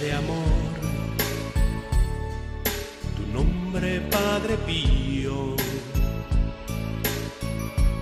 [0.00, 0.44] de amor.
[3.16, 5.56] Tu nombre, Padre Pío,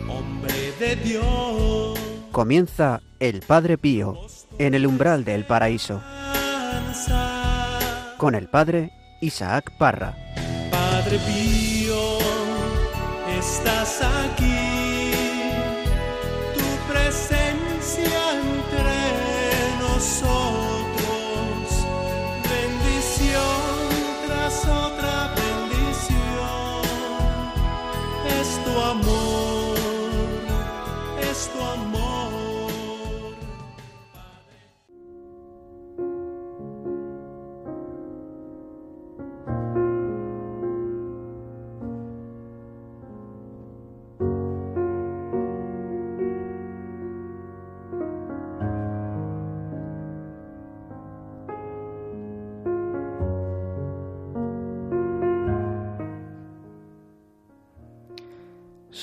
[0.08, 1.98] hombre de Dios.
[2.32, 4.18] Comienza el Padre Pío
[4.58, 6.02] en el umbral del paraíso
[8.16, 10.14] con el Padre Isaac Parra.
[10.70, 11.63] Padre Pío,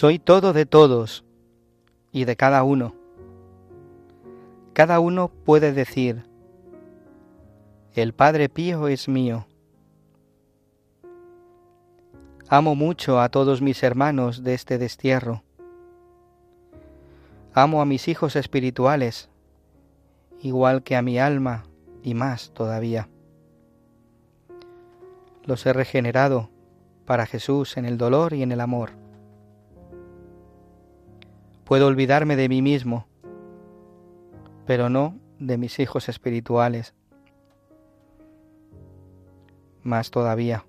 [0.02, 1.24] Soy todo de todos
[2.12, 2.96] y de cada uno.
[4.74, 6.26] Cada uno puede decir,
[7.94, 9.46] el Padre Pío es mío.
[12.50, 15.44] Amo mucho a todos mis hermanos de este destierro.
[17.54, 19.30] Amo a mis hijos espirituales,
[20.42, 21.66] igual que a mi alma
[22.02, 23.08] y más todavía.
[25.44, 26.50] Los he regenerado
[27.06, 29.01] para Jesús en el dolor y en el amor.
[31.66, 33.08] Puedo olvidarme de mí mismo,
[34.66, 36.94] pero no de mis hijos espirituales.
[39.84, 40.66] Más todavía,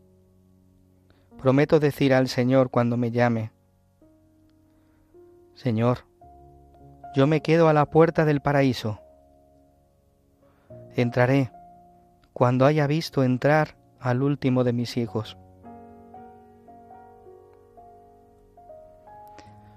[1.38, 3.52] prometo decir al Señor cuando me llame,
[5.54, 5.98] Señor,
[7.14, 9.00] yo me quedo a la puerta del paraíso.
[10.96, 11.50] Entraré
[12.32, 15.36] cuando haya visto entrar al último de mis hijos.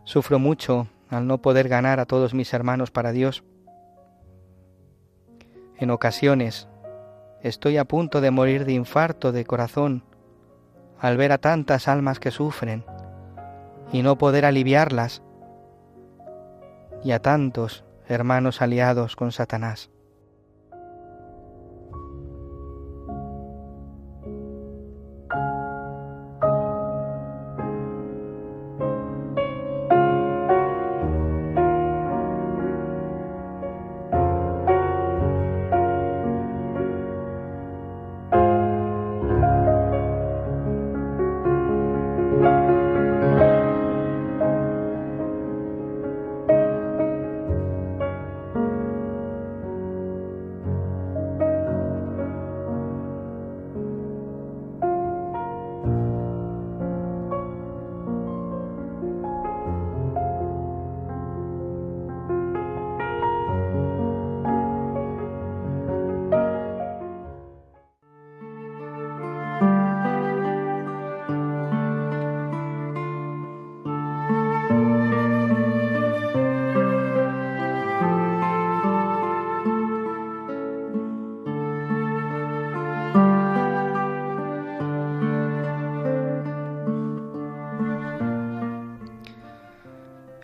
[0.04, 3.44] Sufro mucho al no poder ganar a todos mis hermanos para Dios.
[5.78, 6.68] En ocasiones
[7.42, 10.04] estoy a punto de morir de infarto de corazón
[11.00, 12.86] al ver a tantas almas que sufren
[13.92, 15.22] y no poder aliviarlas
[17.04, 19.92] y a tantos hermanos aliados con Satanás.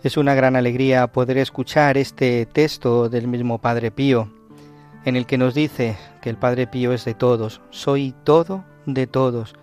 [0.02, 4.28] Es una gran alegría poder escuchar este texto del mismo Padre Pío,
[5.04, 9.06] en el que nos dice que el Padre Pío es de todos, soy todo de
[9.06, 9.54] todos,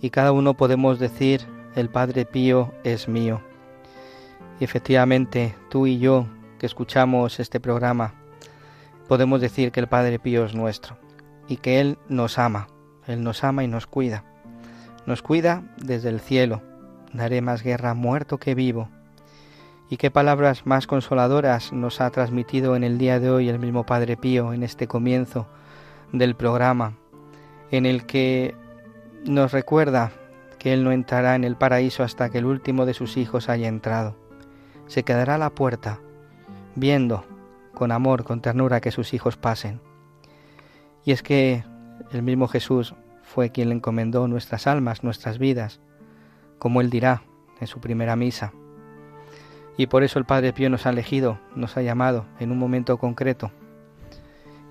[0.00, 1.42] y cada uno podemos decir,
[1.76, 3.40] el Padre Pío es mío.
[4.58, 6.26] Y efectivamente, tú y yo
[6.58, 8.12] que escuchamos este programa,
[9.06, 10.96] podemos decir que el Padre Pío es nuestro,
[11.46, 12.66] y que Él nos ama,
[13.06, 14.24] Él nos ama y nos cuida.
[15.06, 16.60] Nos cuida desde el cielo,
[17.12, 18.88] daré más guerra muerto que vivo
[19.88, 23.86] y qué palabras más consoladoras nos ha transmitido en el día de hoy el mismo
[23.86, 25.46] Padre Pío en este comienzo
[26.12, 26.94] del programa,
[27.70, 28.54] en el que
[29.24, 30.10] nos recuerda
[30.58, 33.68] que Él no entrará en el paraíso hasta que el último de sus hijos haya
[33.68, 34.16] entrado.
[34.86, 36.00] Se quedará a la puerta,
[36.74, 37.24] viendo
[37.74, 39.80] con amor, con ternura que sus hijos pasen.
[41.04, 41.64] Y es que
[42.10, 45.80] el mismo Jesús fue quien le encomendó nuestras almas, nuestras vidas,
[46.58, 47.22] como Él dirá
[47.60, 48.52] en su primera misa.
[49.76, 52.96] Y por eso el Padre Pío nos ha elegido, nos ha llamado en un momento
[52.98, 53.50] concreto.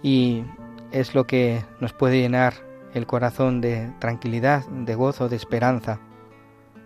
[0.02, 0.44] Y
[0.92, 2.54] es lo que nos puede llenar
[2.94, 6.00] el corazón de tranquilidad, de gozo, de esperanza.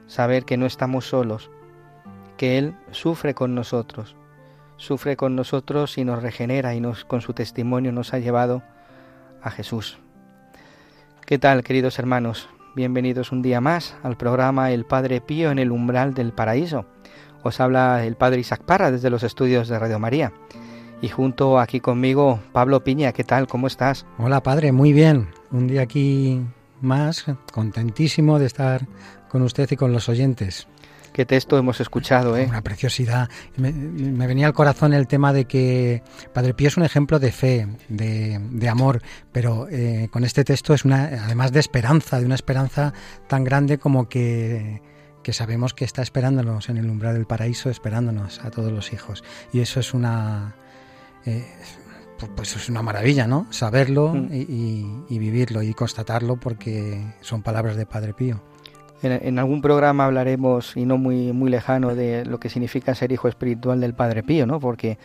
[0.07, 1.51] Saber que no estamos solos,
[2.37, 4.15] que Él sufre con nosotros,
[4.77, 8.63] sufre con nosotros y nos regenera y con su testimonio nos ha llevado
[9.41, 9.99] a Jesús,
[11.29, 12.49] ¿Qué tal, queridos hermanos?
[12.75, 16.87] Bienvenidos un día más al programa El Padre Pío en el umbral del paraíso.
[17.43, 20.33] Os habla el Padre Isaac Parra desde los estudios de Radio María.
[21.01, 23.47] Y junto aquí conmigo, Pablo Piña, ¿qué tal?
[23.47, 24.05] ¿Cómo estás?
[24.17, 25.29] Hola, Padre, muy bien.
[25.51, 26.41] Un día aquí
[26.81, 28.85] más, contentísimo de estar
[29.29, 30.67] con usted y con los oyentes.
[31.13, 32.45] Qué texto hemos escuchado, ¿eh?
[32.47, 33.29] Una preciosidad.
[33.57, 36.03] Me, venía al corazón el tema de que
[36.33, 39.01] Padre Pío es un ejemplo de fe, de, amor,
[39.31, 42.93] pero eh, con este texto es una, además de esperanza, de una esperanza
[43.27, 44.81] tan grande como que,
[45.23, 49.23] que sabemos que está esperándonos en el umbral del paraíso, esperándonos a todos los hijos.
[49.51, 50.55] Y eso es una...
[51.25, 51.45] Eh,
[52.35, 53.47] pues es una maravilla, ¿no?
[53.49, 54.27] Saberlo mm.
[54.31, 58.41] y vivirlo y constatarlo porque son palabras de Padre Pío.
[59.01, 63.29] En, algún programa hablaremos, y no muy, muy lejano, de lo que significa ser hijo
[63.29, 64.59] espiritual del Padre Pío, ¿no?
[64.59, 64.97] Porque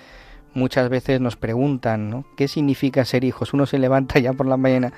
[0.52, 2.24] muchas veces nos preguntan, ¿no?
[2.36, 3.54] ¿Qué significa ser hijos?
[3.54, 4.92] Uno se levanta ya por la mañana.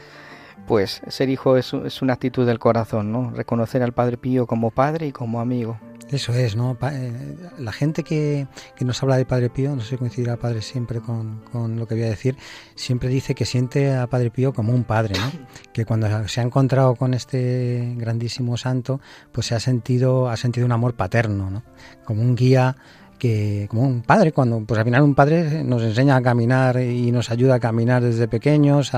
[0.66, 3.30] Pues ser hijo es, es una actitud del corazón, ¿no?
[3.30, 5.78] Reconocer al Padre Pío como padre y como amigo.
[6.10, 6.78] Eso es, ¿no?
[6.92, 10.62] Eh, la gente que, que, nos habla de Padre Pío, no sé si coincidirá Padre
[10.62, 12.36] siempre con, con, lo que voy a decir,
[12.76, 15.32] siempre dice que siente a Padre Pío como un padre, ¿no?
[15.72, 19.00] Que cuando se ha encontrado con este grandísimo santo,
[19.32, 21.64] pues se ha sentido, ha sentido un amor paterno, ¿no?
[22.04, 22.76] Como un guía
[23.16, 27.10] que como un padre cuando pues al final un padre nos enseña a caminar y
[27.12, 28.92] nos ayuda a caminar desde pequeños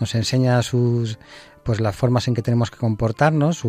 [0.00, 1.18] nos enseña sus
[1.66, 3.62] pues las formas en que tenemos que comportarnos,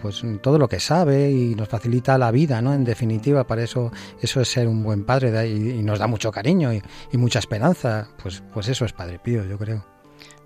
[0.00, 2.72] pues todo lo que sabe y nos facilita la vida, ¿no?
[2.72, 3.92] En definitiva, para eso
[4.22, 6.82] eso es ser un buen padre y, nos da mucho cariño y,
[7.18, 9.84] mucha esperanza, pues pues eso es Padre Pío, yo creo.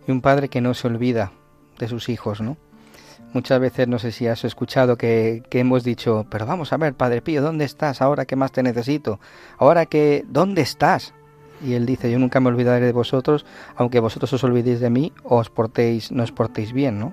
[0.08, 1.32] Y un padre que no se olvida
[1.78, 2.56] de sus hijos, ¿no?
[3.32, 6.94] Muchas veces no sé si has escuchado que, que hemos dicho, pero vamos a ver,
[6.94, 9.20] Padre Pío, ¿dónde estás ahora que más te necesito?
[9.58, 11.12] Ahora que, ¿dónde estás?
[11.62, 13.44] Y él dice, yo nunca me olvidaré de vosotros,
[13.76, 17.12] aunque vosotros os olvidéis de mí, os portéis, no os portéis bien, ¿no?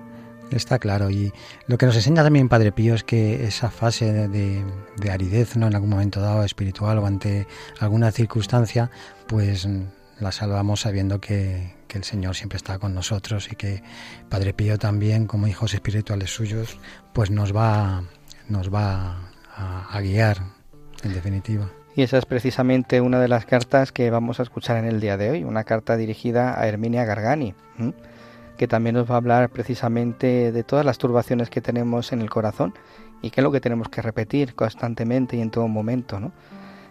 [0.50, 1.32] Está claro, y
[1.66, 4.64] lo que nos enseña también Padre Pío es que esa fase de,
[4.96, 5.66] de aridez, ¿no?
[5.66, 7.46] En algún momento dado, espiritual o ante
[7.80, 8.90] alguna circunstancia,
[9.26, 9.68] pues
[10.20, 13.82] la salvamos sabiendo que, que, el Señor siempre está con nosotros y que
[14.28, 16.78] Padre Pío también, como hijos espirituales suyos,
[17.12, 18.02] pues nos va,
[18.48, 20.38] nos va a guiar,
[21.02, 21.70] en definitiva.
[21.96, 25.16] Y esa es precisamente una de las cartas que vamos a escuchar en el día
[25.16, 27.54] de hoy, una carta dirigida a Herminia Gargani,
[28.58, 32.28] que también nos va a hablar precisamente de todas las turbaciones que tenemos en el
[32.28, 32.74] corazón
[33.22, 36.20] y que es lo que tenemos que repetir constantemente y en todo momento.
[36.20, 36.32] ¿no?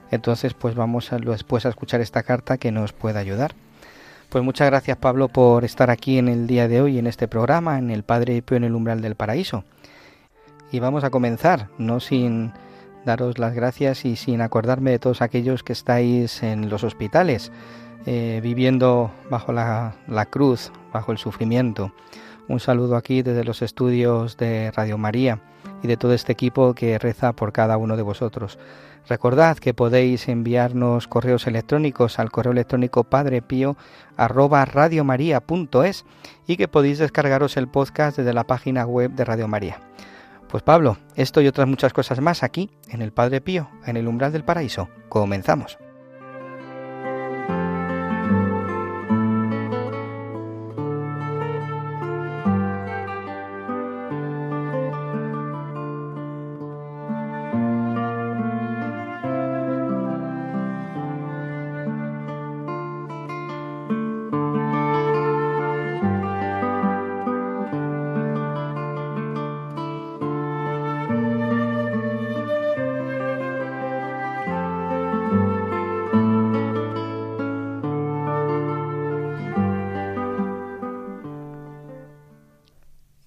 [0.10, 3.54] Entonces, pues vamos a, después a escuchar esta carta que nos puede ayudar.
[4.30, 7.78] Pues muchas gracias Pablo por estar aquí en el día de hoy en este programa,
[7.78, 9.64] en el Padre Pío en el umbral del paraíso.
[10.72, 12.52] Y vamos a comenzar, no sin
[13.06, 17.52] daros las gracias y sin acordarme de todos aquellos que estáis en los hospitales,
[18.06, 21.94] eh, viviendo bajo la, la cruz, bajo el sufrimiento.
[22.48, 25.40] Un saludo aquí desde los estudios de Radio María
[25.82, 28.60] y de todo este equipo que reza por cada uno de vosotros.
[29.08, 33.78] Recordad que podéis enviarnos correos electrónicos al correo electrónico padrepío
[34.18, 34.68] arroba
[36.48, 39.80] y que podéis descargaros el podcast desde la página web de Radio María.
[40.50, 44.08] Pues Pablo, esto y otras muchas cosas más aquí, en el Padre Pío, en el
[44.08, 44.90] umbral del paraíso.
[45.10, 45.78] Comenzamos.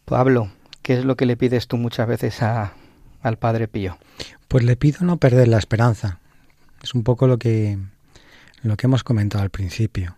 [0.09, 0.51] Pablo,
[0.83, 2.73] ¿qué es lo que le pides tú muchas veces a,
[3.23, 3.99] al Padre Pío?
[4.49, 6.19] Pues le pido no perder la esperanza.
[6.83, 7.79] Es un poco lo que,
[8.63, 10.17] lo que hemos comentado al principio.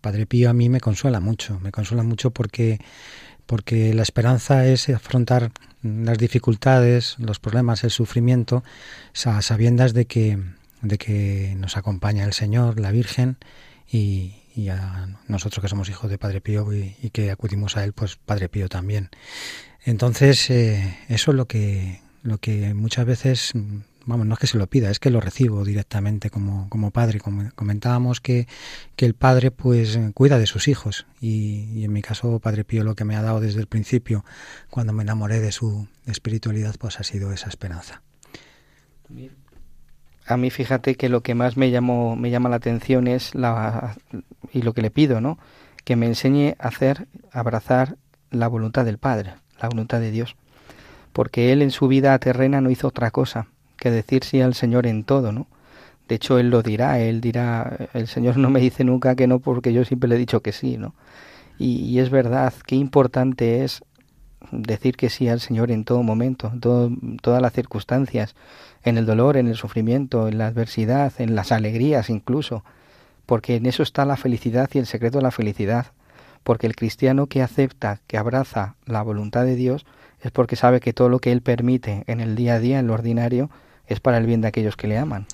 [0.00, 2.78] Padre Pío a mí me consuela mucho, me consuela mucho porque,
[3.46, 5.50] porque la esperanza es afrontar
[5.82, 8.62] las dificultades, los problemas, el sufrimiento,
[9.24, 10.38] a sabiendas de que,
[10.80, 13.36] de que nos acompaña el Señor, la Virgen,
[13.90, 17.92] y, y a nosotros que somos hijos de Padre Pío y, que acudimos a él,
[17.92, 19.10] pues Padre Pío también.
[19.84, 23.52] Entonces, eh, eso es lo que, lo que muchas veces,
[24.06, 27.18] vamos, no es que se lo pida, es que lo recibo directamente como, como padre.
[27.20, 28.46] Como comentábamos que,
[28.94, 32.84] que el padre pues cuida de sus hijos y, y, en mi caso Padre Pío
[32.84, 34.24] lo que me ha dado desde el principio,
[34.70, 38.02] cuando me enamoré de su espiritualidad, pues ha sido esa esperanza
[40.32, 43.96] a mí fíjate que lo que más me llamó, me llama la atención es la
[44.52, 45.38] y lo que le pido, ¿no?
[45.84, 47.96] Que me enseñe a hacer, abrazar
[48.30, 50.36] la voluntad del Padre, la voluntad de Dios,
[51.12, 53.46] porque él en su vida terrena no hizo otra cosa
[53.76, 55.46] que decir sí al Señor en todo, ¿no?
[56.08, 59.38] De hecho, él lo dirá, él dirá, el Señor no me dice nunca que no
[59.38, 60.94] porque yo siempre le he dicho que sí, ¿no?
[61.58, 63.84] Y, es verdad, qué importante es
[64.50, 68.34] decir que sí al Señor en todo momento, en todas las circunstancias,
[68.84, 72.64] en el dolor, en el sufrimiento, en la adversidad, en las alegrías incluso,
[73.26, 75.86] porque en eso está la felicidad y el secreto de la felicidad,
[76.42, 79.86] porque el cristiano que acepta, que abraza la voluntad de Dios,
[80.20, 82.86] es porque sabe que todo lo que Él permite en el día a día, en
[82.86, 83.50] lo ordinario,
[83.86, 85.26] es para el bien de aquellos que le aman.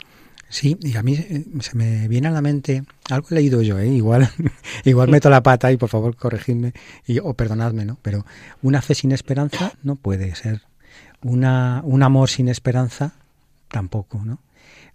[0.50, 3.78] Sí, y a mí eh, se me viene a la mente, algo he leído yo,
[3.78, 3.88] ¿eh?
[3.88, 4.30] igual,
[4.84, 6.72] igual meto la pata y por favor corregidme
[7.06, 7.98] y, o perdonadme, ¿no?
[8.00, 8.24] Pero
[8.62, 10.62] una fe sin esperanza no puede ser.
[11.22, 13.14] Una, un amor sin esperanza
[13.68, 14.38] tampoco, ¿no?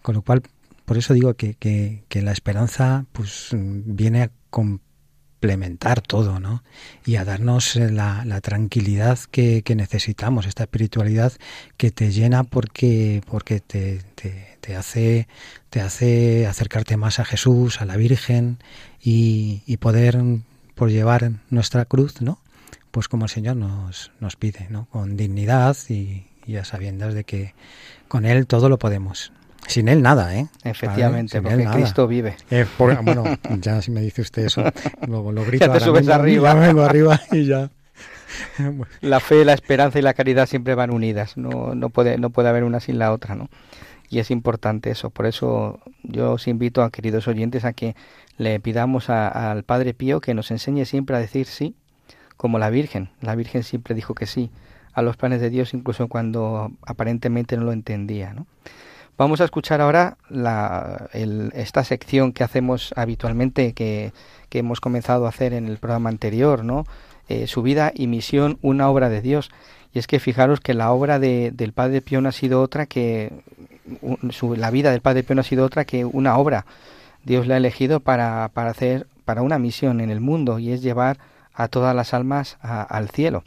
[0.02, 0.42] Con lo cual,
[0.84, 6.64] por eso digo que, que, que la esperanza pues viene a complementar todo, ¿no?
[7.06, 11.32] Y a darnos la, la tranquilidad que, que, necesitamos, esta espiritualidad
[11.76, 15.28] que te llena porque, porque te, te te hace,
[15.68, 18.58] te hace acercarte más a Jesús, a la Virgen
[19.02, 20.18] y, poder
[20.74, 22.38] por llevar nuestra cruz, ¿no?
[22.90, 24.86] Pues como el Señor nos, nos pide, ¿no?
[24.86, 26.24] Con dignidad y,
[26.56, 27.54] a sabiendas de que
[28.08, 29.32] con Él todo lo podemos.
[29.66, 30.46] Sin Él nada, ¿eh?
[30.62, 32.36] Efectivamente, porque Cristo vive.
[32.50, 33.24] Eh, bueno,
[33.60, 34.62] ya si me dice usted eso,
[35.06, 35.66] lo, lo grito.
[35.66, 36.54] Ya te subes arriba.
[36.54, 37.70] Vengo arriba y ya.
[39.00, 41.36] La fe, la esperanza y la caridad siempre van unidas.
[41.36, 43.48] No, no, puede, no puede haber una sin la otra, ¿no?
[44.08, 45.10] Y es importante eso.
[45.10, 47.94] Por eso yo os invito a queridos oyentes a que
[48.36, 51.74] le pidamos al Padre Pío que nos enseñe siempre a decir sí,
[52.36, 53.10] como la Virgen.
[53.20, 54.50] La Virgen siempre dijo que sí
[54.92, 58.32] a los planes de Dios incluso cuando aparentemente no lo entendía.
[58.32, 58.46] ¿no?
[59.16, 64.12] Vamos a escuchar ahora la, esta sección que hacemos habitualmente, que,
[64.48, 66.84] que, hemos comenzado a hacer en el programa anterior, ¿no?
[67.28, 69.50] Eh, su vida y misión, una obra de Dios.
[69.94, 72.86] Y es que fijaros que la obra de, del Padre Pío no ha sido otra
[72.86, 73.32] que
[74.56, 76.66] la vida del Padre Pío no ha sido otra que una obra.
[77.22, 80.82] Dios le ha elegido para, para hacer para una misión en el mundo y es
[80.82, 81.18] llevar
[81.54, 83.44] a todas las almas al cielo.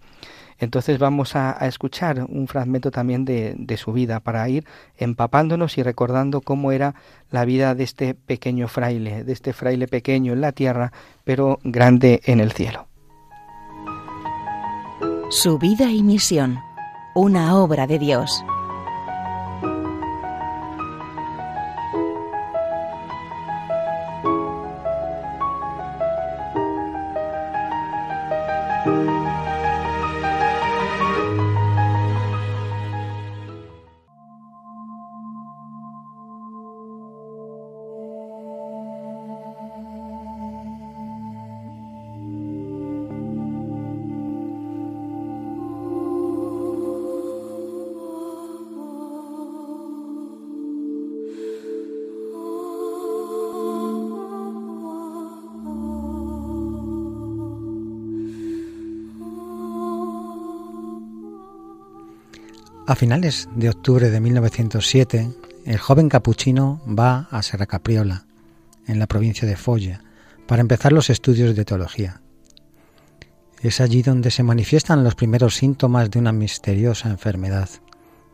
[0.60, 4.66] Entonces vamos a, escuchar un fragmento también de, de, su vida para ir
[4.98, 6.96] empapándonos y recordando cómo era
[7.30, 12.22] la vida de este pequeño fraile, de este fraile pequeño en la tierra, pero grande
[12.25, 12.87] en el cielo.
[15.29, 16.63] Su vida y misión,
[17.13, 18.46] una obra de Dios.
[62.89, 65.29] A finales de octubre de 1907,
[65.65, 68.25] el joven capuchino va a Serra Capriola,
[68.88, 70.01] en la provincia de Foggia,
[70.48, 72.22] para empezar los estudios de teología.
[73.62, 77.67] Es allí donde se manifiestan los primeros síntomas de una misteriosa enfermedad,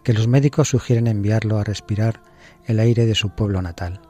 [0.04, 2.22] que los médicos sugieren enviarlo a respirar
[2.68, 4.02] el aire de su pueblo natal.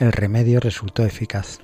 [0.00, 1.60] El remedio resultó eficaz.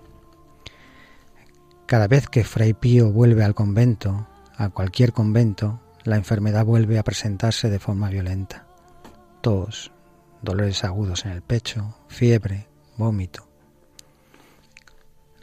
[1.86, 7.04] Cada vez que Fray Pío vuelve al convento, a cualquier convento, la enfermedad vuelve a
[7.04, 8.66] presentarse de forma violenta.
[9.40, 9.92] Tos,
[10.42, 13.48] dolores agudos en el pecho, fiebre, vómito.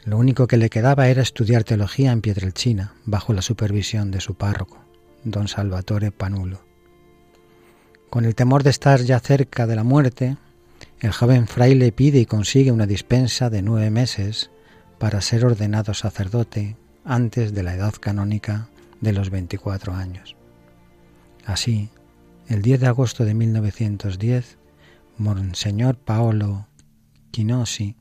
[0.04, 4.34] Lo único que le quedaba era estudiar teología en Pietrelcina, bajo la supervisión de su
[4.36, 4.78] párroco,
[5.24, 6.62] don Salvatore Panulo.
[8.08, 10.38] Con el temor de estar ya cerca de la muerte,
[11.00, 14.50] el joven fraile pide y consigue una dispensa de nueve meses
[14.98, 18.68] para ser ordenado sacerdote antes de la edad canónica
[19.00, 20.37] de los 24 años.
[21.48, 21.88] Así,
[22.46, 24.58] el 10 de agosto de 1910,
[25.16, 26.66] Monseñor Paolo
[27.32, 27.96] Chinosi,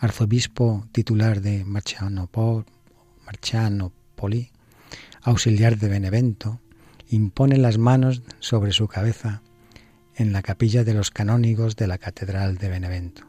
[0.00, 2.66] arzobispo titular de Marcianopoli,
[5.22, 6.60] auxiliar de Benevento,
[7.08, 9.40] impone las manos sobre su cabeza
[10.14, 13.22] en la capilla de los canónigos de la Catedral de Benevento.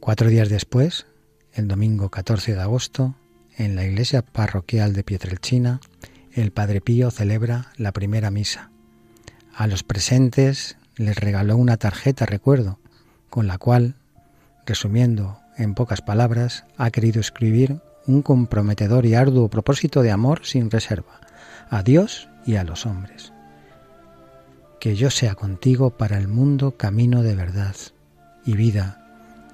[0.00, 1.06] Cuatro días después,
[1.54, 3.14] el domingo 14 de agosto,
[3.56, 5.80] en la iglesia parroquial de Pietrelcina,
[6.40, 8.70] el Padre Pío celebra la primera misa.
[9.54, 12.78] A los presentes les regaló una tarjeta recuerdo,
[13.28, 13.96] con la cual,
[14.64, 20.70] resumiendo en pocas palabras, ha querido escribir un comprometedor y arduo propósito de amor sin
[20.70, 21.20] reserva,
[21.70, 23.32] a Dios y a los hombres.
[24.78, 27.74] Que yo sea contigo para el mundo camino de verdad
[28.44, 29.04] y vida,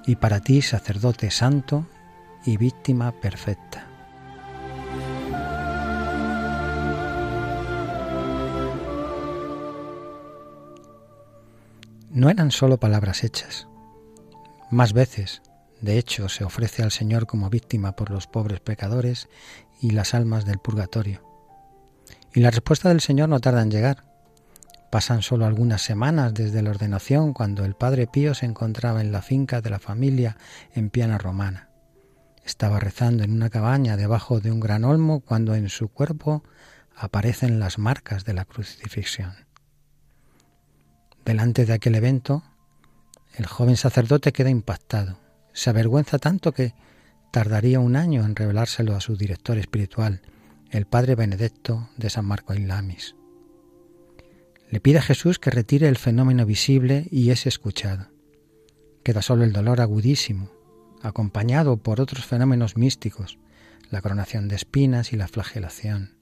[0.05, 1.87] y para ti sacerdote santo
[2.45, 3.94] y víctima perfecta.
[12.15, 13.67] No eran solo palabras hechas.
[14.71, 15.41] Más veces,
[15.81, 19.27] de hecho, se ofrece al Señor como víctima por los pobres pecadores
[19.81, 21.21] y las almas del purgatorio.
[22.33, 24.05] Y la respuesta del Señor no tarda en llegar.
[24.89, 29.21] Pasan solo algunas semanas desde la ordenación cuando el Padre Pío se encontraba en la
[29.21, 30.37] finca de la familia
[30.73, 31.67] en Piana Romana.
[32.45, 36.45] Estaba rezando en una cabaña debajo de un gran olmo cuando en su cuerpo
[36.95, 39.44] aparecen las marcas de la crucifixión.
[41.25, 42.43] Delante de aquel evento,
[43.35, 45.17] el joven sacerdote queda impactado.
[45.53, 46.75] Se avergüenza tanto que
[47.31, 50.21] tardaría un año en revelárselo a su director espiritual,
[50.69, 53.15] el padre Benedetto de San Marco Lamis.
[54.69, 58.07] Le pide a Jesús que retire el fenómeno visible y es escuchado.
[59.03, 60.51] Queda solo el dolor agudísimo,
[61.01, 63.39] acompañado por otros fenómenos místicos,
[63.89, 66.17] la coronación de espinas y la flagelación.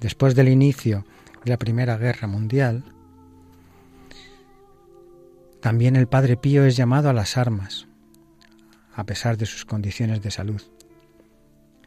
[0.00, 1.04] Después del inicio
[1.44, 2.84] de la Primera Guerra Mundial,
[5.64, 7.86] también el Padre Pío es llamado a las armas,
[8.94, 10.60] a pesar de sus condiciones de salud.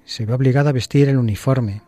[0.03, 1.83] Se ve obligado a vestir el uniforme,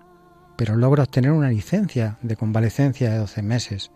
[0.55, 3.91] pero logra obtener una licencia de convalecencia de 12 meses,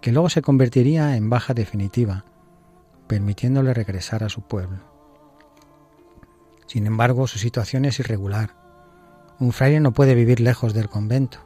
[0.00, 2.24] que luego se convertiría en baja definitiva,
[3.06, 4.80] permitiéndole regresar a su pueblo.
[6.66, 8.56] Sin embargo, su situación es irregular.
[9.38, 11.45] Un fraile no puede vivir lejos del convento.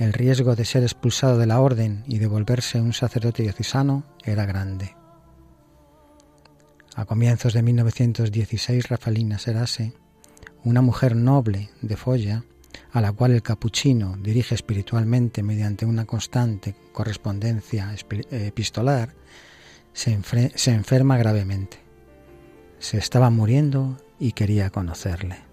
[0.00, 4.46] El riesgo de ser expulsado de la orden y de volverse un sacerdote diocesano era
[4.46, 4.96] grande.
[6.96, 9.92] A comienzos de 1916, Rafalina Serase,
[10.64, 12.44] una mujer noble de Folla,
[12.92, 17.94] a la cual el capuchino dirige espiritualmente mediante una constante correspondencia
[18.30, 19.14] epistolar,
[19.92, 20.18] se,
[20.54, 21.76] se enferma gravemente.
[22.78, 25.49] Se estaba muriendo y quería conocerle.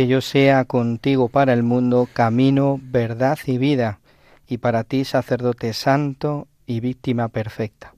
[0.00, 4.00] Que yo sea contigo para el mundo camino, verdad y vida,
[4.48, 7.92] y para ti sacerdote santo y víctima perfecta.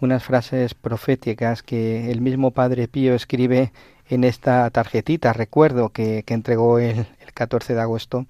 [0.00, 3.72] Unas frases proféticas que el mismo Padre Pío escribe
[4.08, 8.26] en esta tarjetita, recuerdo que, entregó el, el 14 de agosto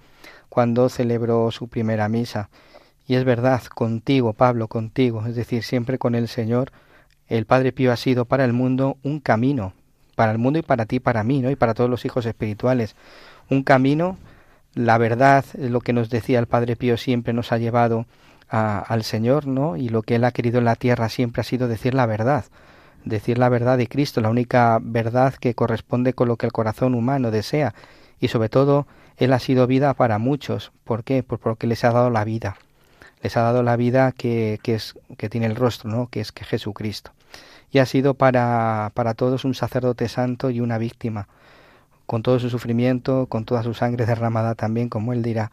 [0.48, 2.48] cuando celebró su primera misa.
[3.06, 6.72] Y es verdad, contigo, Pablo, contigo, es decir, siempre con el Señor,
[7.28, 9.74] el Padre Pío ha sido para el mundo un camino,
[10.16, 11.50] para el mundo y para ti, para mí, ¿no?
[11.50, 12.96] Y para todos los hijos espirituales.
[13.48, 14.18] Un camino,
[14.74, 18.06] la verdad, lo que nos decía el Padre Pío siempre nos ha llevado
[18.48, 19.76] al Señor, ¿no?
[19.76, 22.44] Y lo que Él ha querido en la tierra siempre ha sido decir la verdad,
[23.04, 26.94] decir la verdad de Cristo, la única verdad que corresponde con lo que el corazón
[26.94, 27.74] humano desea.
[28.18, 30.72] Y sobre todo, Él ha sido vida para muchos.
[30.84, 31.22] ¿Por qué?
[31.22, 32.56] Pues porque les ha dado la vida.
[33.22, 36.08] Les ha dado la vida que, que, es, que tiene el rostro, ¿no?
[36.08, 37.12] Que es que Jesucristo
[37.72, 41.28] y ha sido para, para todos un sacerdote santo y una víctima,
[42.06, 45.50] con todo su sufrimiento, con toda su sangre derramada también, como él dirá,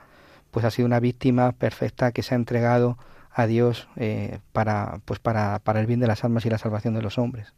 [0.51, 2.97] pues ha sido una víctima perfecta que se ha entregado
[3.31, 6.93] a Dios eh, para, pues para, para el bien de las almas y la salvación
[6.93, 7.51] de los hombres.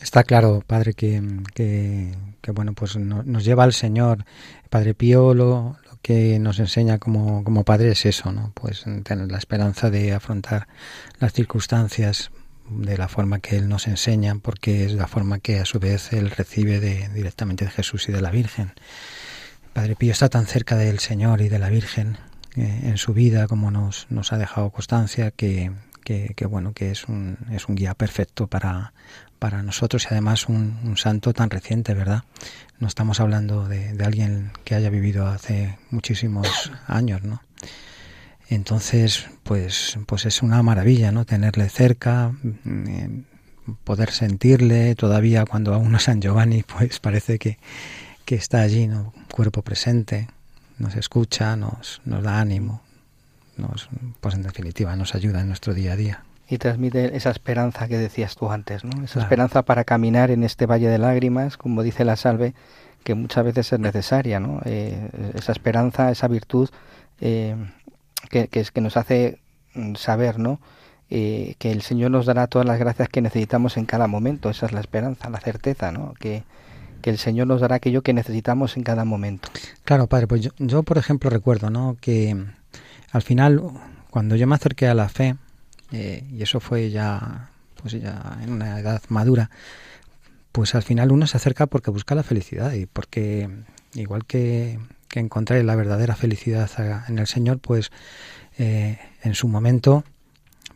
[0.00, 1.22] Está claro, Padre, que,
[1.54, 4.24] que, bueno, pues nos lleva al Señor.
[4.70, 8.52] Padre Pío lo, que nos enseña como, como Padre es eso, ¿no?
[8.54, 10.68] Pues tener la esperanza de afrontar
[11.18, 12.30] las circunstancias
[12.70, 16.12] de la forma que Él nos enseña, porque es la forma que a su vez
[16.12, 18.72] Él recibe de, directamente de Jesús y de la Virgen.
[19.72, 22.18] Padre Pío está tan cerca del Señor y de la Virgen
[22.56, 25.72] eh, en su vida como nos, nos ha dejado constancia que,
[26.04, 28.92] que, bueno que es un, es un guía perfecto para,
[29.38, 32.24] para nosotros y además un, santo tan reciente, ¿verdad?
[32.78, 37.42] No estamos hablando de, alguien que haya vivido hace muchísimos años, ¿no?
[38.48, 41.24] Entonces, pues, pues es una maravilla, ¿no?
[41.26, 42.32] Tenerle cerca,
[42.64, 43.20] mm,
[43.84, 47.58] poder sentirle todavía cuando aún es San Giovanni, pues parece que,
[48.26, 49.14] está allí, ¿no?
[49.32, 50.28] Cuerpo presente,
[50.78, 52.82] nos escucha, nos, nos da ánimo,
[53.56, 53.88] nos,
[54.20, 56.24] pues en definitiva nos ayuda en nuestro día a día.
[56.48, 59.04] Y transmite esa esperanza que decías tú antes, ¿no?
[59.04, 62.54] Esa esperanza para caminar en este valle de lágrimas, como dice la salve,
[63.04, 64.60] que muchas veces es necesaria, ¿no?
[64.64, 66.70] Eh, esa esperanza, esa virtud
[67.20, 67.54] eh,
[68.30, 69.40] que, que, es, que nos hace
[69.74, 70.60] mm, saber, ¿no?
[71.10, 74.50] Eh, que el Señor nos dará todas las gracias que necesitamos en cada momento.
[74.50, 76.14] Esa es la esperanza, la certeza, ¿no?
[76.20, 76.44] Que,
[77.00, 79.48] que el Señor nos dará aquello que necesitamos en cada momento.
[79.84, 81.96] Claro, padre, pues yo, yo, por ejemplo recuerdo, ¿no?
[82.00, 82.36] Que
[83.10, 83.62] al final,
[84.10, 85.36] cuando yo me acerqué a la fe,
[85.92, 89.50] eh, y eso fue ya, pues ya en una edad madura,
[90.52, 93.48] pues al final uno se acerca porque busca la felicidad y porque
[93.94, 96.70] igual que, que encontré la verdadera felicidad
[97.08, 97.90] en el Señor, pues
[98.58, 100.04] eh, en su momento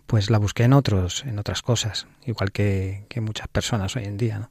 [0.07, 4.19] pues la busqué en otros, en otras cosas, igual que, que muchas personas hoy en
[4.19, 4.51] día.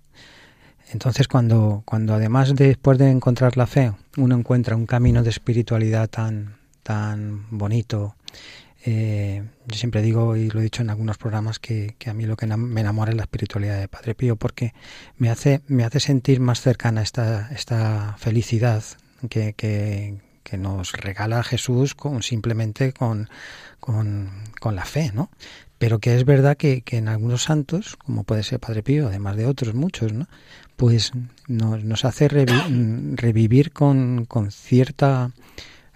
[0.92, 6.10] Entonces, cuando, cuando además después de encontrar la fe, uno encuentra un camino de espiritualidad
[6.10, 8.16] tan, tan bonito,
[8.84, 12.26] eh, yo siempre digo, y lo he dicho en algunos programas, que, que, a mí
[12.26, 14.74] lo que me enamora es la espiritualidad de Padre Pío, porque
[15.18, 18.84] me hace, me hace sentir más cercana esta, esta felicidad
[19.30, 20.20] que, que,
[20.58, 23.30] nos regala Jesús con, simplemente con,
[23.80, 25.32] con, con la fe, ¿no?
[25.78, 29.38] Pero que es verdad que, que, en algunos santos, como puede ser Padre Pío, además
[29.38, 30.28] de otros muchos, ¿no?
[30.82, 31.12] pues
[31.48, 35.32] nos, nos hace revi revivir con, con cierta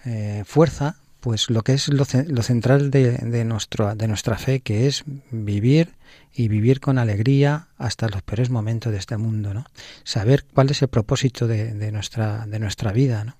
[0.04, 0.96] eh, fuerza
[1.26, 5.96] pues lo que es lo, central de, nuestro, de nuestra fe, que es vivir
[6.32, 9.64] y vivir con alegría hasta los peores momentos de este mundo, ¿no?
[10.04, 13.36] Saber cuál es el propósito de, nuestra, de nuestra vida, ¿no?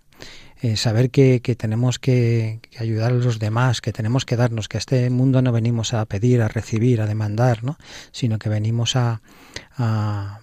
[0.63, 4.81] Eh, saber que, tenemos que, ayudar a los demás, que tenemos que darnos, que a
[4.81, 7.79] este mundo no venimos a pedir, a recibir, a demandar, ¿no?
[8.11, 9.21] sino que venimos a,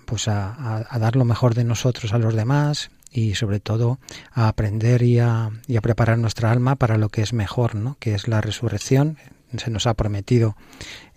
[0.06, 4.00] pues a, dar lo mejor de nosotros a los demás y sobre todo
[4.32, 7.96] a aprender y a, y a preparar nuestra alma para lo que es mejor, ¿no?
[8.00, 9.18] que es la resurrección.
[9.56, 10.58] Se nos ha prometido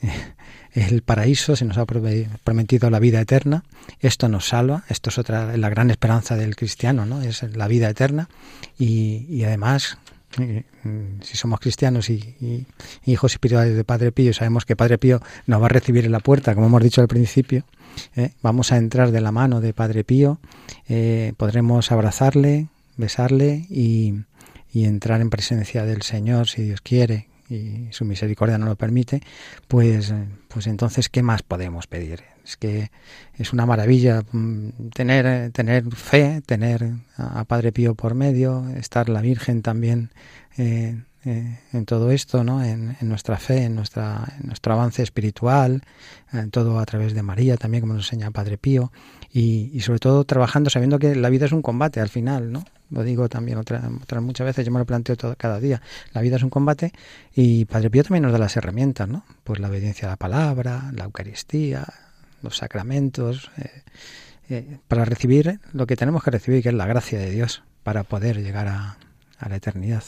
[0.02, 0.10] eh,
[0.74, 3.64] el paraíso, se nos ha prometido la vida eterna.
[4.00, 7.22] Esto nos salva, esto es otra la gran esperanza del cristiano, ¿no?
[7.22, 8.28] Es la vida eterna
[8.78, 9.96] y, y además
[10.36, 12.66] si somos cristianos y, y,
[13.10, 16.20] hijos espirituales de Padre Pío, sabemos que Padre Pío nos va a recibir en la
[16.20, 17.64] puerta, como hemos dicho al principio.
[18.14, 18.30] ¿eh?
[18.42, 20.38] Vamos a entrar de la mano de Padre Pío,
[20.88, 24.14] eh, podremos abrazarle, besarle y,
[24.72, 29.22] y entrar en presencia del Señor, si Dios quiere, y su misericordia no lo permite,
[29.68, 30.12] pues,
[30.48, 32.35] pues entonces, ¿qué más podemos pedir?
[32.46, 32.90] Es que
[33.34, 34.22] es una maravilla
[34.94, 40.10] tener, tener fe, tener a Padre Pío por medio, estar la Virgen también
[40.56, 42.62] eh, eh, en todo esto, ¿no?
[42.62, 45.82] En, nuestra fe, en, nuestra, en nuestro avance espiritual,
[46.32, 48.92] en todo a través de María, también como nos enseña Padre Pío,
[49.32, 52.64] y, y sobre todo trabajando sabiendo que la vida es un combate al final, ¿no?
[52.90, 55.82] lo digo también otras otra, muchas veces, yo me lo planteo todo, cada día.
[56.12, 56.92] La vida es un combate
[57.34, 59.24] y Padre Pío también nos da las herramientas, ¿no?
[59.44, 61.84] Pues la obediencia a la palabra, la Eucaristía,
[62.42, 63.82] los sacramentos, eh,
[64.48, 68.04] eh, para recibir lo que tenemos que recibir, que es la gracia de Dios, para
[68.04, 68.98] poder llegar a,
[69.38, 70.04] a la eternidad.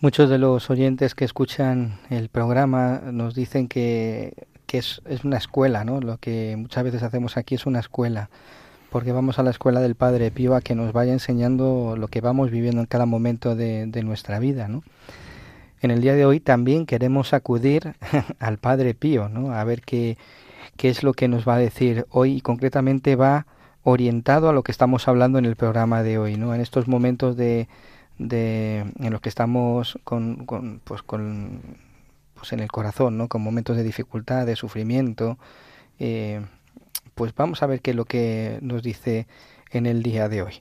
[0.00, 5.38] Muchos de los oyentes que escuchan el programa nos dicen que, que es, es una
[5.38, 6.00] escuela, ¿no?
[6.00, 8.28] Lo que muchas veces hacemos aquí es una escuela
[8.90, 12.20] porque vamos a la escuela del Padre Pío a que nos vaya enseñando lo que
[12.20, 14.82] vamos viviendo en cada momento de, de nuestra vida, ¿no?
[15.80, 17.94] En el día de hoy también queremos acudir
[18.38, 19.52] al Padre Pío, ¿no?
[19.52, 20.16] A ver qué,
[20.76, 23.46] qué es lo que nos va a decir hoy y concretamente va
[23.82, 26.54] orientado a lo que estamos hablando en el programa de hoy, ¿no?
[26.54, 27.68] En estos momentos de,
[28.18, 31.60] de en los que estamos con, con pues con
[32.34, 33.28] pues en el corazón, ¿no?
[33.28, 35.38] Con momentos de dificultad, de sufrimiento,
[35.98, 36.44] eh,
[37.14, 39.26] pues vamos a ver qué es lo que nos dice
[39.70, 40.60] en el día de hoy.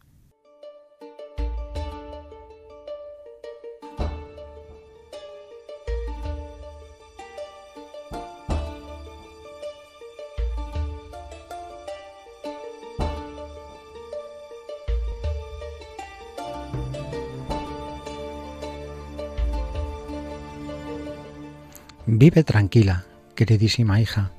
[22.26, 24.32] Vive tranquila, queridísima hija.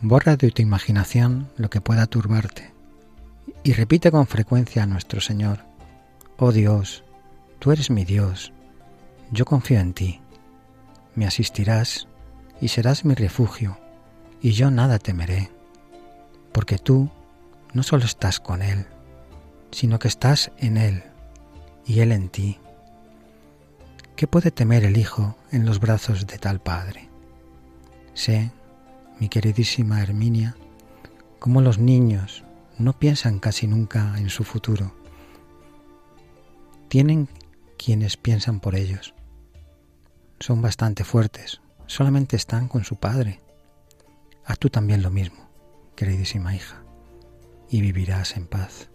[0.00, 2.72] Borra de tu imaginación lo que pueda turbarte
[3.62, 5.60] y repite con frecuencia a nuestro Señor,
[6.36, 7.04] Oh Dios,
[7.60, 8.52] tú eres mi Dios,
[9.30, 10.20] yo confío en ti,
[11.14, 12.08] me asistirás
[12.60, 13.78] y serás mi refugio,
[14.42, 15.52] y yo nada temeré,
[16.50, 17.08] porque tú
[17.72, 18.84] no solo estás con Él,
[19.70, 21.04] sino que estás en Él
[21.86, 22.58] y Él en ti.
[24.16, 27.10] ¿Qué puede temer el Hijo en los brazos de tal Padre?
[28.14, 28.50] Sé
[29.20, 30.56] mi queridísima Herminia,
[31.38, 32.42] cómo los niños
[32.78, 34.94] no piensan casi nunca en su futuro.
[36.88, 37.28] Tienen
[37.76, 39.12] quienes piensan por ellos.
[40.40, 43.42] son bastante fuertes, solamente están con su Padre.
[44.46, 45.50] Haz tú también lo mismo,
[45.94, 46.82] queridísima hija,
[47.68, 48.88] y vivirás en paz.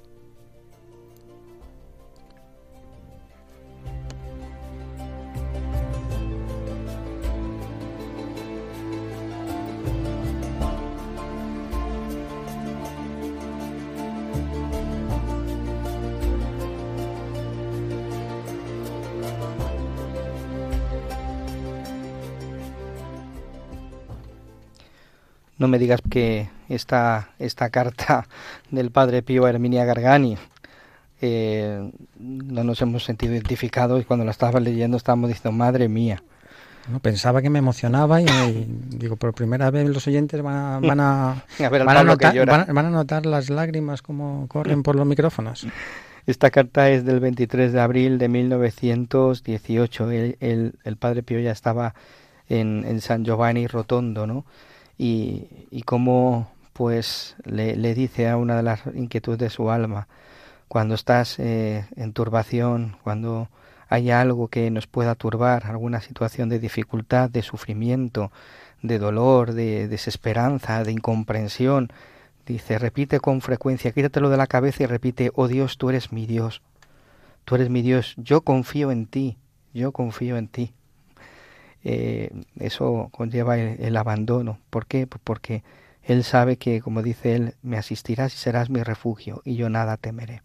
[25.61, 28.25] No me digas que esta, esta carta
[28.71, 30.35] del Padre Pío a Herminia Gargani
[31.21, 36.23] eh, no nos hemos sentido identificados y cuando la estaba leyendo estábamos diciendo, madre mía.
[36.91, 38.25] No, pensaba que me emocionaba y,
[38.89, 42.43] digo, por primera vez los oyentes van a, van a, van, a notar,
[42.73, 45.67] van, a notar, las lágrimas como corren por los micrófonos.
[46.25, 50.09] Esta carta es del 23 de abril de 1918.
[50.09, 51.93] El, el, Padre Pío ya estaba
[52.49, 54.43] en, en San Giovanni Rotondo, ¿no?
[55.01, 60.07] Y, y cómo pues le, le, dice a una de las inquietudes de su alma,
[60.67, 63.49] cuando estás eh, en turbación, cuando
[63.89, 68.31] hay algo que nos pueda turbar, alguna situación de dificultad, de sufrimiento,
[68.83, 71.91] de dolor, de desesperanza, de incomprensión,
[72.45, 76.27] dice, repite con frecuencia, quítatelo de la cabeza y repite, oh Dios, tú eres mi
[76.27, 76.61] Dios,
[77.43, 79.39] tú eres mi Dios, yo confío en ti,
[79.73, 80.75] yo confío en ti.
[81.83, 84.59] Eh, eso conlleva el, abandono.
[84.69, 85.07] ¿Por qué?
[85.07, 85.63] Pues porque
[86.03, 89.97] Él sabe que, como dice Él, me asistirás y serás mi refugio y yo nada
[89.97, 90.41] temeré.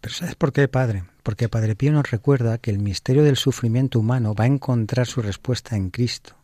[0.00, 1.04] Pero ¿sabes por qué, Padre?
[1.22, 5.20] Porque Padre Pío nos recuerda que el misterio del sufrimiento humano va a encontrar su
[5.20, 6.36] respuesta en Cristo.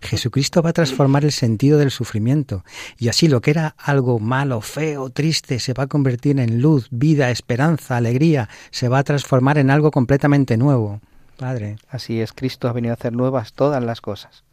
[0.00, 2.64] Jesucristo va a transformar el sentido del sufrimiento
[2.98, 6.88] y así lo que era algo malo, feo, triste, se va a convertir en luz,
[6.90, 11.00] vida, esperanza, alegría, se va a transformar en algo completamente nuevo.
[11.36, 11.76] Padre.
[11.88, 14.44] Así es, Cristo ha venido a hacer nuevas todas las cosas.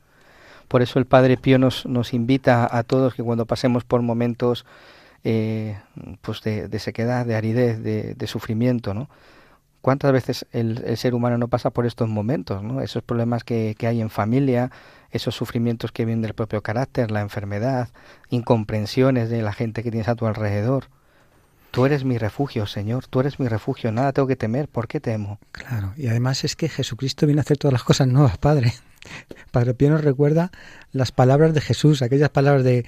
[0.67, 4.65] Por eso el Padre Pío nos, nos invita a todos que cuando pasemos por momentos
[5.23, 5.77] eh,
[6.21, 9.09] pues de, sequedad, de aridez, de, sufrimiento, ¿no?
[9.81, 12.81] ¿Cuántas veces el, ser humano no pasa por estos momentos, ¿no?
[12.81, 14.71] Esos problemas que, que hay en familia,
[15.11, 17.89] esos sufrimientos que vienen del propio carácter, la enfermedad,
[18.29, 20.85] incomprensiones de la gente que tienes a tu alrededor.
[21.71, 24.99] Tú eres mi refugio, Señor, tú eres mi refugio, nada tengo que temer, ¿por qué
[24.99, 25.39] temo?
[25.53, 28.73] Claro, y además es que Jesucristo viene a hacer todas las cosas nuevas, Padre.
[29.51, 30.51] Padre Pío nos recuerda
[30.91, 32.85] las palabras de Jesús, aquellas palabras de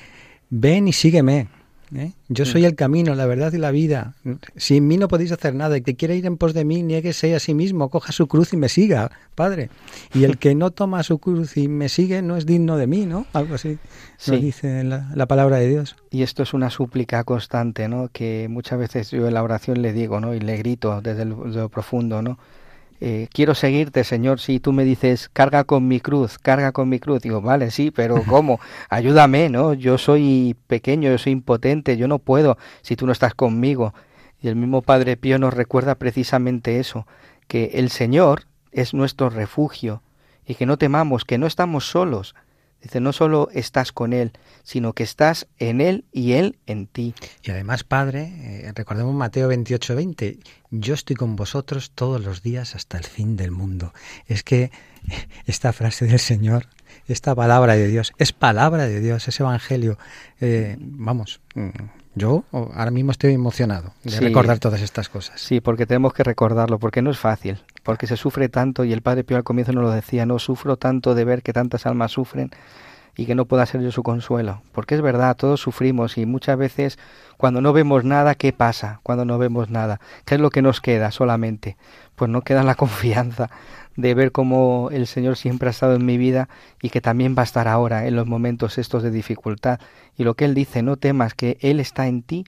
[0.50, 1.48] ven y sígueme.
[1.96, 2.14] ¿Eh?
[2.30, 2.66] Yo soy mm.
[2.66, 4.16] el camino, la verdad y la vida.
[4.56, 5.76] Sin mí no podéis hacer nada.
[5.76, 8.54] El que quiera ir en pos de mí, nieguese a sí mismo, coja su cruz
[8.54, 9.70] y me siga, Padre.
[10.14, 13.06] Y el que no toma su cruz y me sigue no es digno de mí,
[13.06, 13.26] ¿no?
[13.34, 13.78] Algo así
[14.28, 15.96] nos dice la, palabra de Dios.
[16.12, 18.10] Y esto es una súplica constante, ¿no?
[18.12, 20.34] Que muchas veces yo en la oración le digo, ¿no?
[20.34, 22.38] Y le grito desde lo profundo, ¿no?
[23.06, 27.02] Eh, quiero seguirte, Señor, si tú me dices, carga con mi cruz, carga con mi
[27.02, 28.62] cruz, digo, vale, sí, pero ¿cómo?
[28.88, 29.74] Ayúdame, ¿no?
[29.74, 33.94] Yo soy pequeño, yo soy impotente, yo no puedo si tú no estás conmigo.
[34.42, 37.06] Y el mismo Padre Pío nos recuerda precisamente eso,
[37.50, 40.02] que el Señor es nuestro refugio
[40.46, 42.36] y que no temamos, que no estamos solos,
[42.84, 47.16] Dice, no solo estás con Él, sino que estás en Él y Él en ti.
[47.42, 52.76] Y además, Padre, eh, recordemos Mateo 28, 20, yo estoy con vosotros todos los días
[52.76, 53.94] hasta el fin del mundo.
[54.28, 54.70] Es que
[55.46, 56.68] esta frase del Señor,
[57.08, 59.98] esta palabra de Dios, es palabra de Dios, es Evangelio.
[60.42, 61.70] Eh, vamos, mm,
[62.16, 65.40] yo ahora mismo estoy emocionado de recordar todas estas cosas.
[65.40, 69.02] Sí, porque tenemos que recordarlo, porque no es fácil, porque se sufre tanto y el
[69.02, 72.12] Padre Pío al comienzo nos lo decía, no sufro tanto de ver que tantas almas
[72.12, 72.52] sufren
[73.16, 74.62] y que no pueda ser yo su consuelo.
[74.72, 76.98] Porque es verdad, todos sufrimos y muchas veces
[77.38, 79.00] cuando no vemos nada, ¿qué pasa?
[79.04, 81.78] Cuando no vemos nada, ¿qué es lo que nos queda solamente?
[82.16, 83.50] Pues no queda la confianza
[83.96, 86.50] de ver cómo el Señor siempre ha estado en mi vida
[86.82, 89.80] y que también va a estar ahora en los momentos estos de dificultad.
[90.18, 92.46] Y lo que Él dice, no temas que Él está en ti,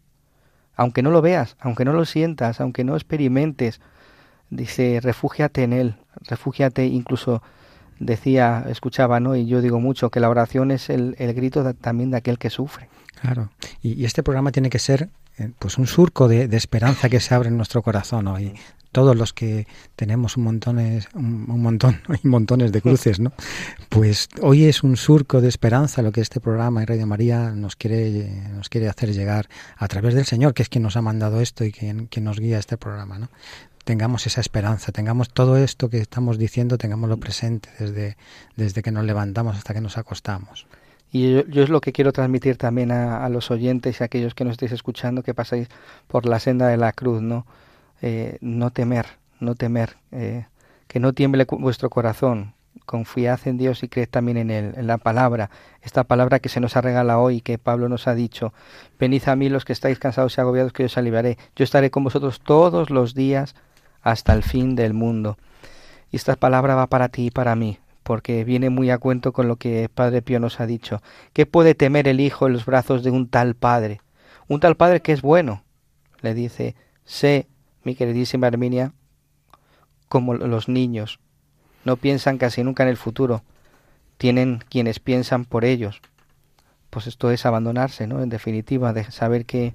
[0.75, 3.79] aunque no lo veas, aunque no lo sientas, aunque no experimentes,
[4.49, 7.41] dice, refúgiate en Él, refúgiate incluso
[7.99, 9.35] decía, escuchaba, ¿no?
[9.35, 12.49] Y yo digo mucho que la oración es el, el grito también de aquel que
[12.49, 12.89] sufre.
[13.21, 13.49] Claro,
[13.81, 17.49] y, este programa tiene que ser eh, pues un surco de, esperanza que se abre
[17.49, 18.53] en nuestro corazón hoy
[18.91, 20.79] todos los que tenemos un montón,
[21.15, 23.33] un, montón y montones de cruces, ¿no?
[23.89, 27.75] Pues hoy es un surco de esperanza lo que este programa y Radio María nos
[27.75, 31.41] quiere, nos quiere hacer llegar a través del Señor, que es quien nos ha mandado
[31.41, 33.29] esto y quien, quien nos guía este programa, ¿no?
[33.85, 38.17] Tengamos esa esperanza, tengamos todo esto que estamos diciendo, tengámoslo presente desde,
[38.57, 40.67] desde que nos levantamos hasta que nos acostamos.
[41.11, 44.43] Y yo, es lo que quiero transmitir también a, los oyentes y a aquellos que
[44.43, 45.69] nos estéis escuchando que pasáis
[46.07, 47.45] por la senda de la cruz, ¿no?
[48.01, 49.05] Eh, no temer,
[49.39, 50.47] no temer, eh,
[50.87, 52.53] que no tiemble vuestro corazón.
[52.85, 55.49] confiad en Dios y creed también en Él, en la palabra,
[55.81, 58.53] esta palabra que se nos ha regalado hoy, que Pablo nos ha dicho,
[58.99, 61.89] venid a mí los que estáis cansados y agobiados, que yo os aliviaré, yo estaré
[61.89, 63.55] con vosotros todos los días
[64.05, 65.37] hasta el fin del mundo.
[66.11, 69.47] Y esta palabra va para ti y para mí, porque viene muy a cuento con
[69.49, 71.01] lo que Padre Pío nos ha dicho.
[71.33, 73.99] ¿Qué puede temer el Hijo en los brazos de un tal Padre?
[74.47, 75.63] Un tal Padre que es bueno.
[76.21, 77.47] Le dice, sé,
[77.83, 78.93] mi queridísima Herminia,
[80.07, 81.19] como los niños.
[81.83, 83.43] No piensan casi nunca en el futuro.
[84.19, 85.99] Tienen quienes piensan por ellos.
[86.91, 88.21] Pues esto es abandonarse, ¿no?
[88.21, 89.73] En definitiva, de saber que,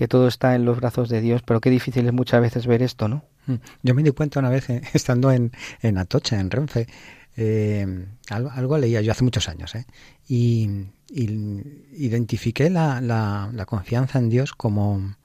[0.00, 2.80] que todo está en los brazos de Dios, pero qué difícil es muchas veces ver
[2.80, 3.22] esto, ¿no?
[3.44, 3.56] Mm.
[3.82, 6.86] Yo me di cuenta una vez, eh, estando en, en Atocha, en Renfe,
[7.36, 9.84] eh, algo, leía yo hace muchos años, ¿eh?
[10.26, 15.16] y, identifiqué la, la, confianza en Dios como,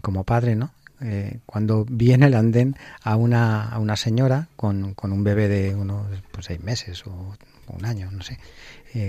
[0.00, 0.70] como padre, ¿no?
[1.00, 5.48] Eh, cuando vi en el andén a una, a una señora con, con un bebé
[5.48, 8.38] de unos pues, seis meses o un año, no sé,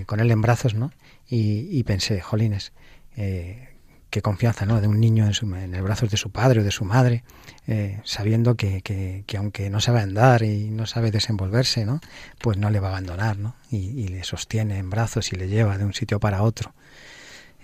[0.07, 0.91] con él en brazos, ¿no?
[1.27, 2.71] Y, y pensé, jolines,
[3.17, 3.69] eh,
[4.09, 4.81] qué confianza, ¿no?
[4.81, 7.23] De un niño en, su, en el brazos de su padre o de su madre,
[7.67, 12.01] eh, sabiendo que, que, que, aunque no sabe andar y no sabe desenvolverse, ¿no?
[12.39, 13.55] Pues no le va a abandonar, ¿no?
[13.71, 16.73] Y, le sostiene en brazos y le lleva de un sitio para otro.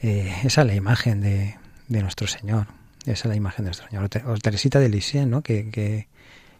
[0.01, 1.55] Eh, esa es la imagen de,
[1.87, 2.67] de, nuestro Señor.
[3.01, 4.09] Esa es la imagen de nuestro Señor.
[4.27, 5.41] O Teresita de Lisieux, ¿no?
[5.41, 6.07] Que, que,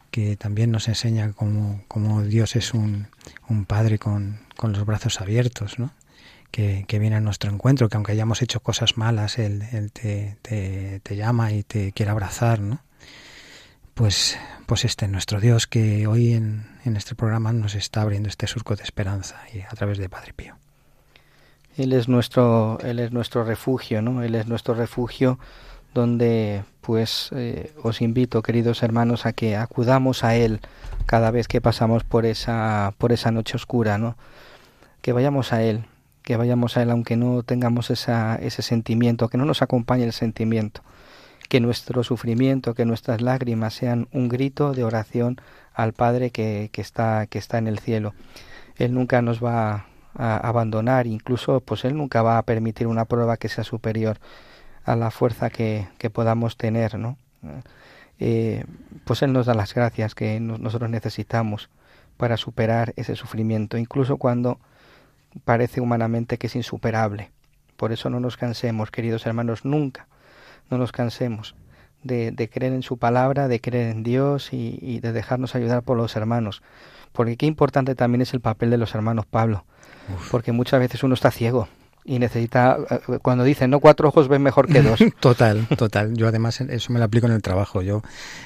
[0.10, 3.08] que también nos enseña cómo, cómo Dios es un,
[3.48, 5.92] un Padre con, con los brazos abiertos, ¿no?
[6.56, 11.64] Que, viene a nuestro encuentro, que aunque hayamos hecho cosas malas, Él, te, llama y
[11.64, 12.80] te quiere abrazar, ¿no?
[13.94, 18.48] Pues, pues este nuestro Dios que hoy en, en este programa nos está abriendo este
[18.48, 20.56] surco de esperanza y a través de Padre Pío.
[21.78, 24.24] Él es nuestro, él es nuestro refugio, ¿no?
[24.24, 25.40] Él es nuestro refugio
[25.94, 30.62] donde pues eh, os invito, queridos hermanos, a que acudamos a Él
[31.06, 34.18] cada vez que pasamos por esa, por esa noche oscura, ¿no?
[35.02, 35.86] Que vayamos a Él,
[36.26, 40.12] que vayamos a Él aunque no tengamos esa, ese sentimiento, que no nos acompañe el
[40.12, 40.82] sentimiento,
[41.48, 45.40] que nuestro sufrimiento, que nuestras lágrimas sean un grito de oración
[45.74, 48.14] al Padre que, que, está, que está en el cielo.
[48.76, 49.86] Él nunca nos va
[50.16, 54.18] a abandonar, incluso pues Él nunca va a permitir una prueba que sea superior
[54.84, 57.18] a la fuerza que, que podamos tener, ¿no?
[58.20, 58.66] Eh,
[59.04, 61.70] pues Él nos da las gracias que nosotros necesitamos
[62.18, 64.60] para superar ese sufrimiento, incluso cuando
[65.44, 67.32] parece humanamente que es insuperable.
[67.76, 70.08] Por eso no nos cansemos, queridos hermanos, nunca
[70.70, 71.56] no nos cansemos
[72.04, 75.84] de, de creer en su palabra, de creer en Dios y, y, de dejarnos ayudar
[75.84, 76.62] por los hermanos.
[77.12, 79.66] Porque qué importante también es el papel de los hermanos Pablo.
[80.14, 80.32] Uf.
[80.32, 81.68] Porque muchas veces uno está ciego
[82.06, 85.00] y necesita, eh, cuando dicen, no, cuatro ojos ven mejor que dos.
[85.20, 86.16] total, total.
[86.16, 87.82] Yo además eso me lo aplico en el trabajo.
[87.82, 88.04] Yo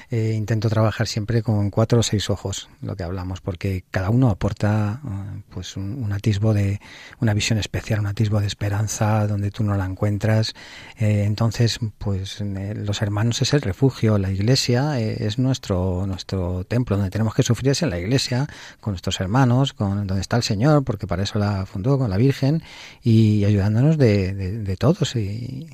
[0.10, 4.30] eh, intento trabajar siempre con cuatro o seis ojos, lo que hablamos, porque cada uno
[4.30, 6.80] aporta uh, pues un, atisbo de,
[7.20, 10.54] una visión especial, un atisbo de esperanza donde tú no la encuentras.
[10.98, 16.64] Eh, entonces, pues eh, los hermanos es el refugio, la iglesia eh, es nuestro, nuestro
[16.64, 18.48] templo, donde tenemos que sufrir es en la iglesia,
[18.80, 22.18] con nuestros hermanos, con donde está el Señor, porque para eso la fundó, con la
[22.18, 22.64] Virgen,
[23.04, 25.68] y ayudándonos de, de, todos y,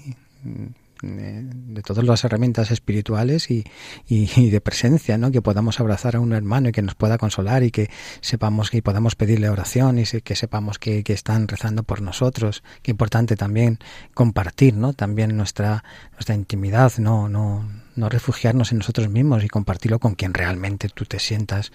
[1.02, 3.64] de todas las herramientas espirituales y,
[4.08, 5.32] y, y, de presencia, ¿no?
[5.32, 7.90] Que podamos abrazar a un hermano y que nos pueda consolar y que
[8.22, 12.64] sepamos que podamos pedirle oración y que sepamos que, que, están rezando por nosotros.
[12.82, 13.80] Qué importante también
[14.14, 14.94] compartir, ¿no?
[14.94, 15.84] También nuestra
[16.14, 21.06] nuestra intimidad, no no no refugiarnos en nosotros mismos y compartirlo con quien realmente tú
[21.06, 21.72] te sientas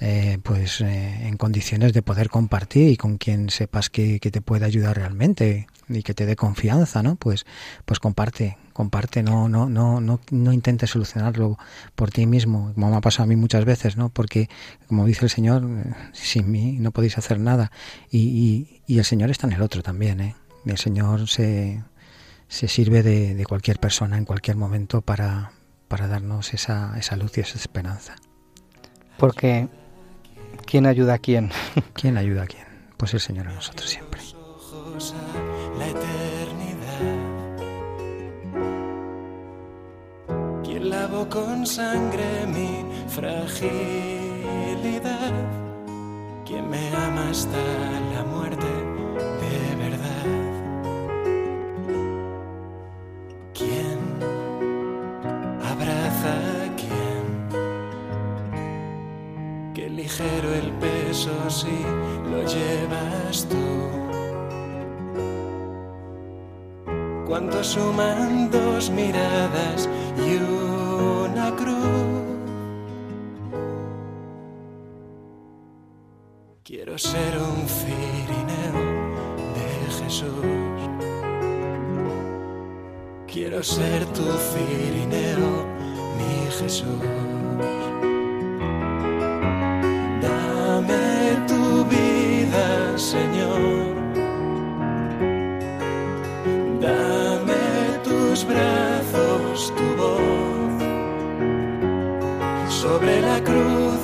[0.00, 4.40] eh, pues eh, en condiciones de poder compartir y con quien sepas que, que, te
[4.40, 7.16] puede ayudar realmente y que te dé confianza, ¿no?
[7.16, 7.46] Pues,
[7.84, 11.58] pues comparte, comparte, no, no, no, no, no intentes solucionarlo
[11.94, 14.08] por ti mismo, como me ha pasado a mí muchas veces, ¿no?
[14.08, 14.48] Porque,
[14.88, 17.70] como dice el Señor, eh, sin mí no podéis hacer nada.
[18.10, 20.36] Y, y, y el Señor está en el otro también, ¿eh?
[20.66, 21.84] El Señor se,
[22.48, 25.52] se sirve de, de cualquier persona en cualquier momento para,
[25.88, 28.16] para darnos esa, esa luz y esa esperanza.
[29.18, 29.68] Porque
[30.64, 31.50] ¿quién ayuda a quién?
[31.94, 32.64] ¿Quién ayuda a quién?
[32.96, 34.20] Pues el Señor a nosotros siempre.
[35.78, 37.44] La eternidad.
[40.62, 44.24] ¿Quién lavó con sangre mi fragilidad?
[46.46, 47.58] ¿Quién me ama hasta
[48.14, 48.83] la muerte
[60.14, 61.82] ligero el peso si
[62.30, 63.56] lo llevas tú.
[67.26, 71.78] Cuánto suman dos miradas y una cruz.
[76.62, 78.82] Quiero ser un cirineo
[79.56, 80.46] de Jesús.
[83.26, 85.66] Quiero ser tu cirineo,
[86.16, 87.23] mi Jesús.
[102.94, 103.98] Sobre la cruz,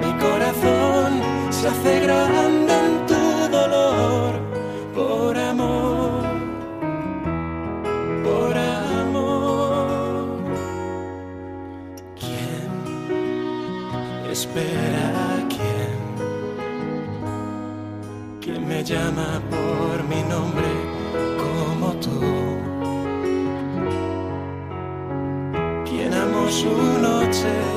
[0.00, 1.20] mi corazón
[1.50, 4.34] se hace grande en tu dolor.
[4.94, 6.22] Por amor,
[8.22, 10.28] por amor.
[12.20, 12.70] ¿Quién
[14.30, 15.98] espera a quién?
[18.40, 20.70] ¿Quién me llama por mi nombre
[21.42, 22.20] como tú?
[25.84, 26.70] ¿Quién amó su
[27.00, 27.75] noche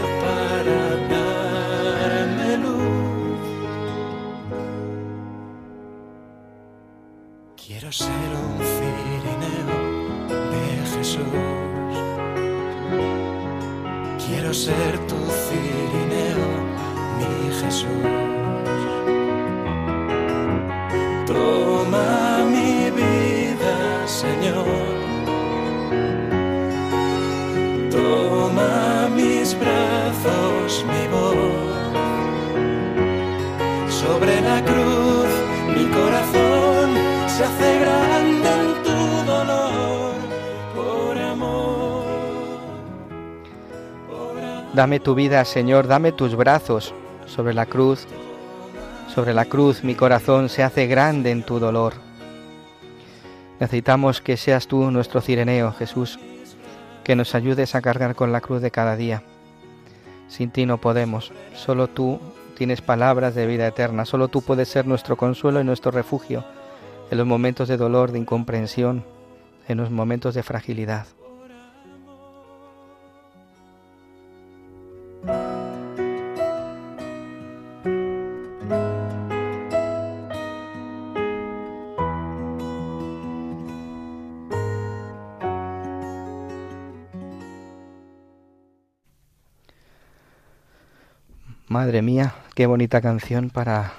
[44.80, 46.94] Dame tu vida, Señor, dame tus brazos.
[47.26, 48.08] Sobre la cruz,
[49.14, 51.96] sobre la cruz mi corazón se hace grande en tu dolor.
[53.60, 56.18] Necesitamos que seas tú nuestro cireneo, Jesús,
[57.04, 59.22] que nos ayudes a cargar con la cruz de cada día.
[60.30, 62.22] Sin ti no podemos, solo tú
[62.56, 66.46] tienes palabras de vida eterna, solo tú puedes ser nuestro consuelo y nuestro refugio
[67.12, 69.04] en los momentos de dolor, de incomprensión,
[69.68, 71.06] en los momentos de fragilidad.
[91.70, 93.94] Madre mía, qué bonita canción para,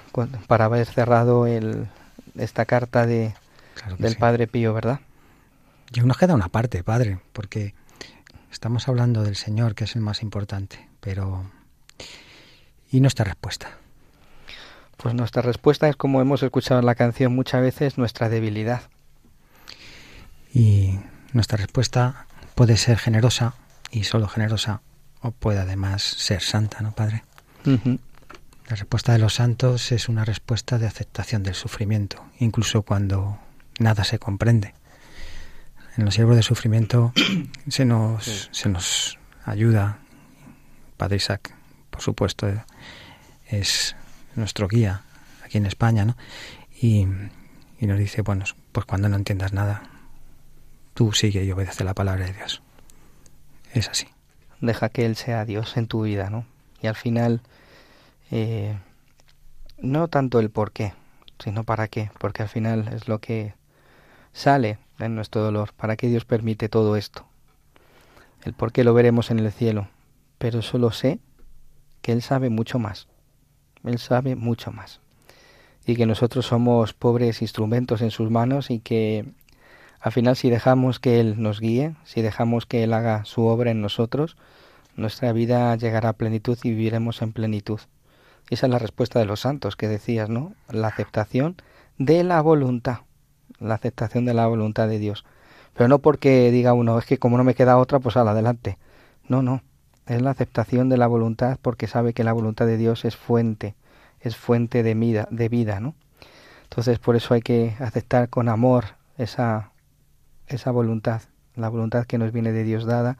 [0.47, 1.87] para haber cerrado el,
[2.37, 3.33] esta carta de,
[3.75, 4.19] Claro del sí.
[4.19, 4.99] Padre Pío, ¿verdad?
[5.93, 7.73] Y aún nos queda una parte, padre, porque
[8.51, 11.49] estamos hablando del Señor, que es el más importante, pero...
[12.91, 13.77] ¿Y nuestra respuesta?
[14.97, 18.81] Pues nuestra respuesta es, como hemos escuchado en la canción muchas veces, nuestra debilidad.
[20.53, 20.99] Y
[21.31, 23.55] nuestra respuesta puede ser generosa,
[23.91, 24.81] y solo generosa,
[25.21, 27.23] o puede además ser santa, ¿no, padre?
[27.65, 33.37] La respuesta de los santos es una respuesta de aceptación del sufrimiento, incluso cuando
[33.79, 34.73] nada se comprende.
[35.97, 37.13] En los siervos de sufrimiento
[37.67, 39.99] se nos, se nos ayuda.
[40.97, 41.53] Padre Isaac,
[41.89, 42.47] por supuesto,
[43.47, 43.95] es
[44.35, 45.03] nuestro guía
[45.43, 46.15] aquí en España, ¿no?
[46.81, 47.05] Y,
[47.79, 49.83] y nos dice, bueno, pues cuando no entiendas nada,
[50.93, 52.61] tú sigue y obedece la palabra de Dios.
[53.73, 54.07] Es así.
[54.61, 56.45] Deja que Él sea Dios en tu vida, ¿no?
[56.81, 57.41] Y al final,
[58.31, 58.77] eh,
[59.77, 60.93] no tanto el por qué,
[61.39, 63.53] sino para qué, porque al final es lo que
[64.33, 65.73] sale en nuestro dolor.
[65.73, 67.25] ¿Para qué Dios permite todo esto?
[68.43, 69.87] El por qué lo veremos en el cielo,
[70.37, 71.19] pero solo sé
[72.01, 73.07] que Él sabe mucho más.
[73.83, 74.99] Él sabe mucho más.
[75.85, 79.25] Y que nosotros somos pobres instrumentos en sus manos y que
[79.99, 83.71] al final si dejamos que Él nos guíe, si dejamos que Él haga su obra
[83.71, 84.37] en nosotros,
[85.01, 87.79] nuestra vida llegará a plenitud y viviremos en plenitud.
[88.49, 90.53] Esa es la respuesta de los santos que decías, ¿no?
[90.69, 91.57] La aceptación
[91.97, 92.99] de la voluntad,
[93.59, 95.25] la aceptación de la voluntad de Dios.
[95.73, 98.77] Pero no porque diga uno, es que como no me queda otra, pues al adelante.
[99.27, 99.61] No, no.
[100.07, 103.75] Es la aceptación de la voluntad porque sabe que la voluntad de Dios es fuente,
[104.19, 105.95] es fuente de vida, de vida, ¿no?
[106.63, 108.85] Entonces por eso hay que aceptar con amor
[109.17, 109.71] esa,
[110.47, 111.21] esa voluntad,
[111.55, 113.17] la voluntad que nos viene de Dios dada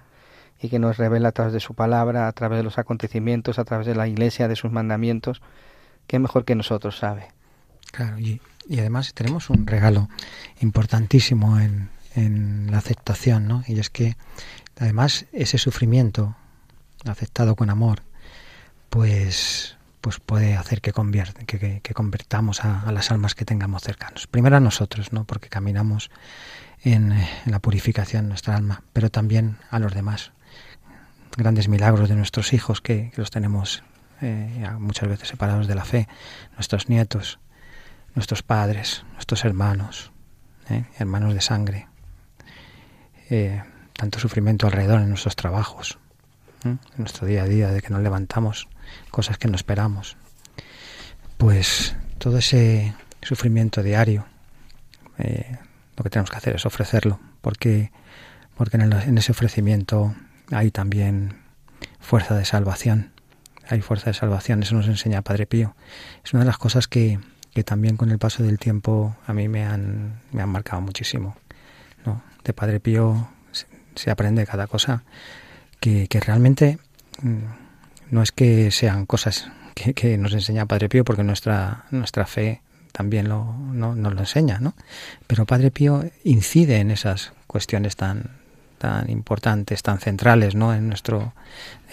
[0.62, 3.66] y que nos revela a través de su palabra, a través de los acontecimientos, a
[3.66, 5.42] través de la iglesia, de sus mandamientos,
[6.08, 7.28] que mejor que nosotros sabe.
[7.92, 8.42] Claro, y,
[8.78, 10.08] además tenemos un regalo
[10.62, 13.64] importantísimo en, en la aceptación, ¿no?
[13.68, 14.16] Y es que
[14.80, 16.36] además ese sufrimiento
[17.06, 18.04] aceptado con amor,
[18.90, 23.46] pues pues puede hacer que, convierte, que, que, que convertamos a, a, las almas que
[23.46, 24.26] tengamos cercanos.
[24.26, 25.26] Primero a nosotros, ¿no?
[25.26, 26.10] Porque caminamos
[26.82, 30.32] en, en la purificación de nuestra alma, pero también a los demás.
[31.38, 33.84] Grandes milagros de nuestros hijos que, los tenemos
[34.22, 36.08] eh, muchas veces separados de la fe,
[36.54, 37.40] nuestros nietos,
[38.16, 40.12] nuestros padres, nuestros hermanos,
[40.70, 40.84] ¿eh?
[41.00, 41.88] hermanos de sangre,
[43.30, 43.64] eh,
[43.94, 45.98] tanto sufrimiento alrededor en nuestros trabajos,
[46.66, 48.68] en nuestro día a día, de que nos levantamos,
[49.10, 50.18] cosas que no esperamos.
[51.38, 54.26] Pues todo ese sufrimiento diario,
[55.18, 57.92] lo que tenemos que hacer es ofrecerlo, porque,
[58.56, 60.14] porque en ese ofrecimiento
[60.52, 61.36] hay también
[62.00, 63.12] fuerza de salvación.
[63.68, 65.76] Hay fuerza de salvación, eso nos enseña Padre Pío.
[66.26, 67.20] Es una de las cosas que,
[67.54, 71.38] que también con el paso del tiempo a mí me han, me han marcado muchísimo.
[72.06, 72.22] ¿no?
[72.44, 73.30] De Padre Pío
[73.96, 75.04] se, aprende cada cosa
[75.80, 76.80] que, que realmente
[77.22, 82.26] mm, no es que sean cosas que, que, nos enseña Padre Pío, porque nuestra, nuestra
[82.26, 84.74] fe también lo, no, nos lo enseña, ¿no?
[85.28, 88.32] Pero Padre Pío incide en esas cuestiones tan,
[88.82, 90.74] tan importantes, tan centrales, ¿no?
[90.74, 91.34] En nuestro,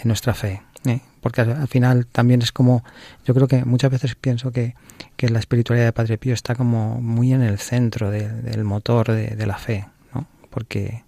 [0.01, 0.63] en nuestra fe.
[0.85, 1.01] ¿eh?
[1.21, 2.83] Porque al, final también es como,
[3.25, 4.73] yo creo que muchas veces pienso que,
[5.15, 9.45] que la espiritualidad de Padre Pío está como muy en el centro del motor de,
[9.45, 10.25] la fe, ¿no?
[10.49, 11.03] Porque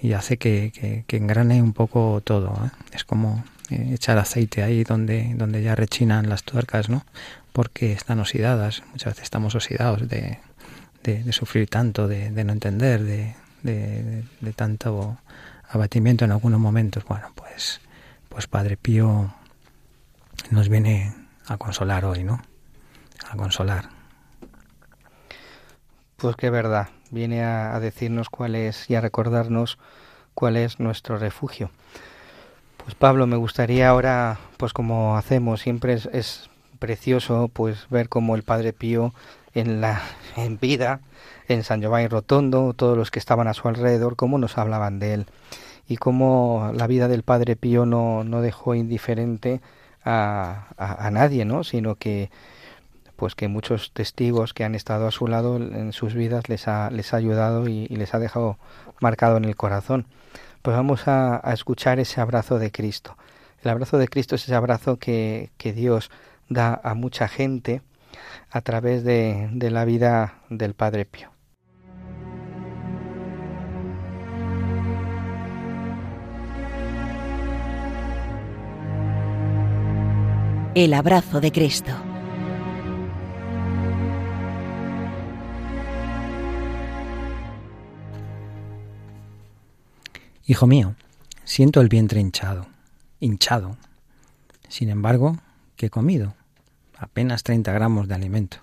[0.00, 2.54] y hace que, engrane un poco todo.
[2.64, 2.70] ¿eh?
[2.92, 7.04] Es como eh, echar aceite ahí donde, donde ya rechinan las tuercas, ¿no?
[7.52, 8.82] Porque están oxidadas.
[8.92, 10.38] Muchas veces estamos oxidados de,
[11.02, 14.24] de, sufrir tanto, de, de no entender, de, de,
[14.56, 15.18] tanto
[15.68, 17.04] abatimiento en algunos momentos.
[17.04, 17.80] Bueno, pues
[18.28, 19.34] pues Padre Pío
[20.50, 21.14] nos viene
[21.46, 22.40] a consolar hoy, ¿no?
[23.28, 23.88] A consolar.
[26.16, 29.78] Pues qué verdad, viene a, decirnos cuál es y a recordarnos
[30.34, 31.70] cuál es nuestro refugio.
[32.76, 38.36] Pues Pablo, me gustaría ahora, pues como hacemos, siempre es, es precioso pues ver cómo
[38.36, 39.12] el Padre Pío
[39.54, 40.02] en la
[40.36, 41.00] en vida,
[41.48, 45.14] en San Giovanni Rotondo, todos los que estaban a su alrededor, cómo nos hablaban de
[45.14, 45.26] él
[45.88, 49.60] y cómo la vida del Padre Pío no, no dejó indiferente
[50.04, 51.64] a, a, nadie, ¿no?
[51.64, 52.30] sino que
[53.16, 56.90] pues que muchos testigos que han estado a su lado en sus vidas les ha,
[56.90, 58.56] les ha ayudado y, les ha dejado
[59.00, 60.06] marcado en el corazón.
[60.62, 63.16] Pues vamos a, a, escuchar ese abrazo de Cristo.
[63.62, 66.10] El abrazo de Cristo es ese abrazo que, que Dios
[66.48, 67.82] da a mucha gente
[68.50, 71.30] a través de, de la vida del Padre Pío.
[80.74, 81.92] El abrazo de Cristo.
[90.46, 90.94] Hijo mío,
[91.44, 92.66] siento el vientre hinchado,
[93.20, 93.76] hinchado.
[94.68, 95.36] Sin embargo,
[95.76, 96.34] ¿qué he comido?
[97.00, 98.58] Apenas 30 gramos de alimento.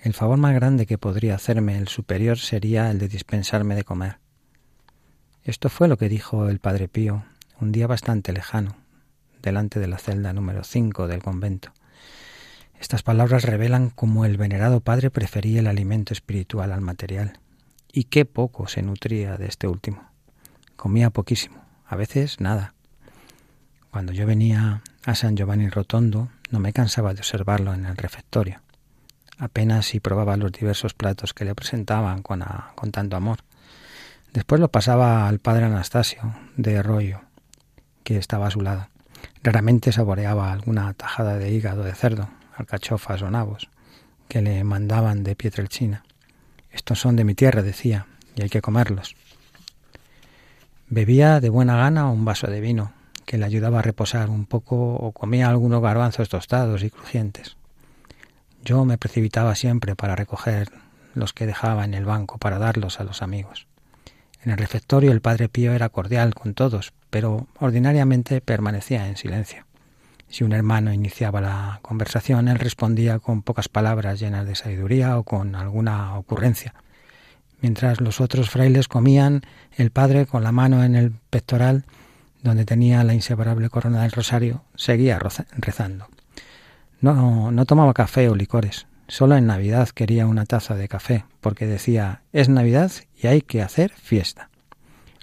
[0.00, 4.18] El favor más grande que podría hacerme el superior sería el de dispensarme de comer.
[5.42, 7.24] Esto fue lo que dijo el Padre Pío
[7.60, 8.76] un día bastante lejano,
[9.42, 11.72] delante de la celda número 5 del convento.
[12.78, 17.40] Estas palabras revelan cómo el venerado padre prefería el alimento espiritual al material,
[17.92, 20.08] y qué poco se nutría de este último.
[20.76, 22.74] Comía poquísimo, a veces nada.
[23.90, 28.60] Cuando yo venía a San Giovanni Rotondo, no me cansaba de observarlo en el refectorio.
[29.38, 32.44] Apenas si probaba los diversos platos que le presentaban con,
[32.76, 33.40] con tanto amor.
[34.32, 37.22] Después lo pasaba al padre Anastasio de Arroyo,
[38.04, 38.86] que estaba a su lado.
[39.42, 43.68] Raramente saboreaba alguna tajada de hígado de cerdo, alcachofas o nabos,
[44.28, 46.04] que le mandaban de Pietrelcina.
[46.70, 49.16] Estos son de mi tierra, decía, y hay que comerlos.
[50.88, 52.92] Bebía de buena gana un vaso de vino,
[53.24, 57.56] que le ayudaba a reposar un poco, o comía algunos garbanzos tostados y crujientes.
[58.64, 60.70] Yo me precipitaba siempre para recoger
[61.14, 63.66] los que dejaba en el banco para darlos a los amigos.
[64.42, 69.64] En el refectorio el padre Pío era cordial con todos, pero ordinariamente permanecía en silencio.
[70.28, 75.22] Si un hermano iniciaba la conversación, él respondía con pocas palabras llenas de sabiduría o
[75.22, 76.74] con alguna ocurrencia.
[77.60, 79.42] Mientras los otros frailes comían,
[79.76, 81.84] el padre, con la mano en el pectoral,
[82.44, 86.06] donde tenía la inseparable corona del rosario, seguía rezando.
[87.00, 88.86] No, no tomaba café o licores.
[89.08, 93.62] Solo en Navidad quería una taza de café, porque decía, es Navidad y hay que
[93.62, 94.50] hacer fiesta.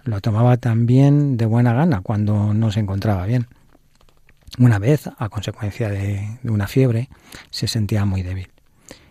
[0.04, 3.48] Lo tomaba también de buena gana cuando no se encontraba bien.
[4.58, 7.08] Una vez, a consecuencia de, una fiebre,
[7.52, 8.50] se sentía muy débil.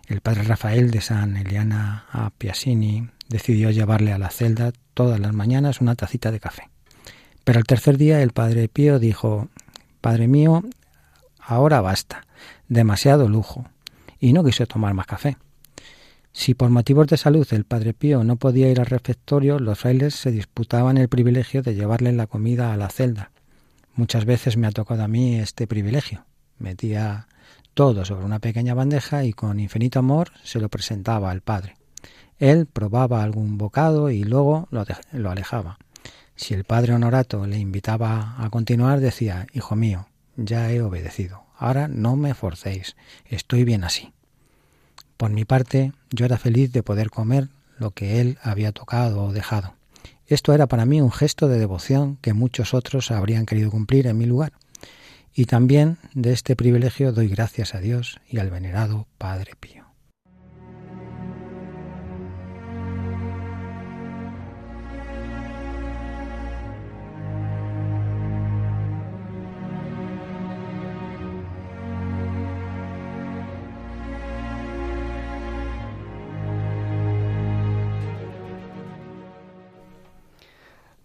[0.08, 5.32] El padre Rafael de San Eliana a Piasini decidió llevarle a la celda todas las
[5.32, 6.69] mañanas una tacita de café.
[7.44, 9.48] Pero al tercer día el padre Pío dijo,
[10.00, 10.62] Padre mío,
[11.38, 12.26] ahora basta,
[12.68, 13.66] demasiado lujo
[14.18, 15.36] y no quiso tomar más café.
[16.32, 20.14] Si por motivos de salud el padre Pío no podía ir al refectorio, los frailes
[20.14, 23.32] se disputaban el privilegio de llevarle la comida a la celda.
[23.94, 26.24] Muchas veces me ha tocado a mí este privilegio.
[26.58, 27.26] metía
[27.74, 31.76] todo sobre una pequeña bandeja y con infinito amor se lo presentaba al padre.
[32.38, 35.78] Él probaba algún bocado y luego lo, lo alejaba.
[36.40, 41.44] Si el padre Honorato le invitaba a continuar, decía, Hijo mío, ya he obedecido.
[41.58, 42.96] Ahora no me forcéis.
[43.26, 44.14] Estoy bien así.
[45.18, 49.34] Por mi parte, yo era feliz de poder comer lo que él había tocado o
[49.34, 49.74] dejado.
[50.28, 54.16] Esto era para mí un gesto de devoción que muchos otros habrían querido cumplir en
[54.16, 54.54] mi lugar.
[55.34, 59.79] Y también de este privilegio doy gracias a Dios y al venerado Padre Pío.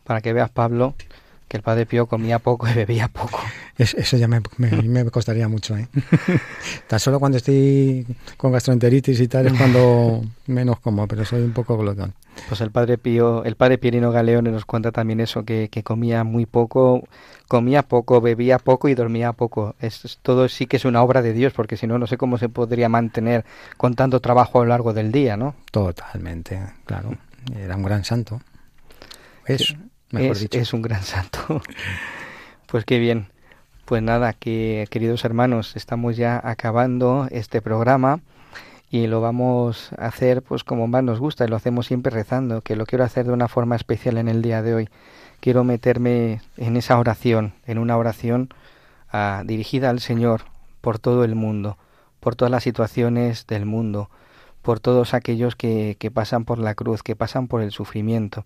[0.06, 0.96] Para que veas, Pablo,
[1.48, 3.40] que el Padre Pío comía poco y bebía poco.
[3.78, 5.78] eso ya me, me, costaría mucho.
[5.78, 5.88] ¿eh?
[6.88, 8.06] Tan solo cuando estoy
[8.38, 12.14] con gastroenteritis y tal es cuando menos como, pero soy un poco glotón.
[12.50, 16.46] Pues el Padre Pío, el Padre Pierino Galeone nos cuenta también eso, que, comía muy
[16.46, 17.08] poco,
[17.48, 19.76] comía poco, bebía poco y dormía poco.
[19.80, 22.38] Es, todo sí que es una obra de Dios, porque si no, no sé cómo
[22.38, 23.46] se podría mantener
[23.78, 25.56] con tanto trabajo a lo largo del día, ¿no?
[25.72, 27.16] Totalmente, claro.
[27.56, 28.42] Era un gran santo.
[29.46, 29.76] Es
[30.18, 31.62] es, un gran santo.
[32.68, 33.28] pues qué bien.
[33.86, 38.22] Pues nada, que queridos hermanos, estamos ya acabando este programa
[38.90, 42.62] y lo vamos a hacer pues como más nos gusta y lo hacemos siempre rezando,
[42.62, 44.90] que lo quiero hacer de una forma especial en el día de hoy.
[45.40, 48.50] Quiero meterme en esa oración, en una oración
[49.12, 50.44] ah, dirigida al Señor
[50.82, 51.78] por todo el mundo,
[52.20, 54.10] por todas las situaciones del mundo,
[54.66, 58.46] por todos aquellos que, que pasan por la cruz, que pasan por el sufrimiento.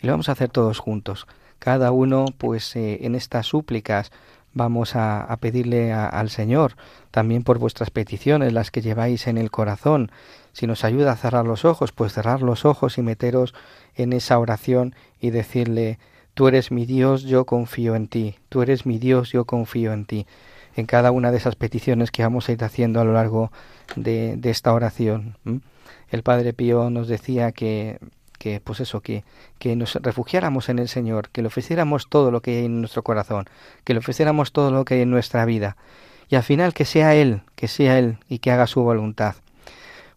[0.00, 1.26] Y lo vamos a hacer todos juntos.
[1.58, 4.12] Cada uno, pues eh, en estas súplicas
[4.54, 6.76] vamos a, pedirle al Señor,
[7.10, 10.10] también por vuestras peticiones, las que lleváis en el corazón.
[10.52, 13.52] Si nos ayuda a cerrar los ojos, pues cerrar los ojos y meteros
[13.96, 15.98] en esa oración y decirle,
[16.32, 20.06] tú eres mi Dios, yo confío en ti, tú eres mi Dios, yo confío en
[20.06, 20.26] ti.
[20.76, 23.50] En cada una de esas peticiones que vamos a ir haciendo a lo largo
[23.96, 25.36] de, esta oración.
[26.10, 27.98] El Padre Pío nos decía que
[28.38, 29.24] que pues eso, que,
[29.58, 33.02] que nos refugiáramos en el Señor, que le ofreciéramos todo lo que hay en nuestro
[33.02, 33.46] corazón,
[33.82, 35.78] que le ofreciéramos todo lo que hay en nuestra vida.
[36.28, 39.36] Y al final que sea Él, que sea Él y que haga su voluntad.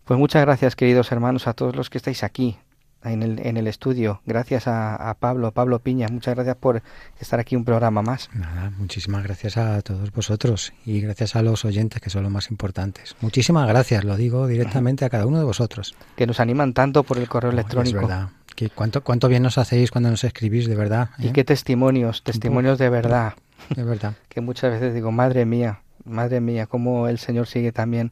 [0.06, 2.58] Pues muchas gracias, queridos hermanos, a todos los que estáis aquí,
[3.04, 4.22] en el, en el estudio.
[4.26, 6.08] Gracias a, Pablo, Pablo Piña.
[6.10, 6.82] Muchas gracias por
[7.20, 8.30] estar aquí un programa más.
[8.34, 12.52] Nada, muchísimas gracias a todos vosotros y gracias a los oyentes que son los más
[12.52, 13.16] importantes.
[13.22, 15.96] Muchísimas gracias, lo digo directamente a cada uno de vosotros.
[16.16, 18.02] Que nos animan tanto por el correo electrónico.
[18.02, 18.30] Es verdad.
[18.56, 21.10] Que cuánto, cuánto bien nos hacéis cuando nos escribís, de verdad.
[21.18, 21.34] Y ¿eh?
[21.34, 23.34] qué testimonios, testimonios de verdad.
[23.76, 24.16] De verdad.
[24.28, 28.12] que muchas veces digo, madre mía, madre mía, cómo el Señor sigue también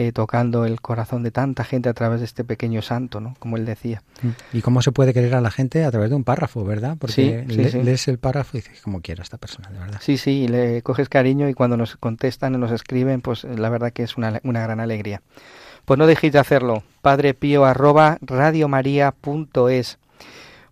[0.00, 3.34] eh, tocando el corazón de tanta gente a través de este pequeño santo, ¿no?
[3.38, 4.02] Como él decía.
[4.22, 4.28] Mm.
[4.56, 6.96] ¿Y cómo se puede querer a la gente a través de un párrafo, verdad?
[6.98, 10.00] Porque lees el párrafo y dices, como quiera esta persona, de verdad.
[10.00, 13.92] Sí, sí, le coges cariño y cuando nos contestan y nos escriben, pues la verdad
[13.92, 15.20] que es una, una gran alegría.
[15.84, 16.82] Pues no dejéis de hacerlo.
[17.02, 19.98] Padre Pío arroba radiomaria.es.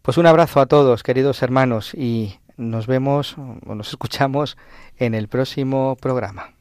[0.00, 4.56] Pues un abrazo a todos, queridos hermanos, y nos vemos o nos escuchamos
[4.96, 6.57] en el próximo programa.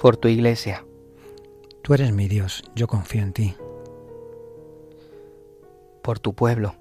[0.00, 0.86] Por tu iglesia.
[1.82, 3.54] Tú eres mi Dios, yo confío en ti.
[6.02, 6.74] Por tu pueblo.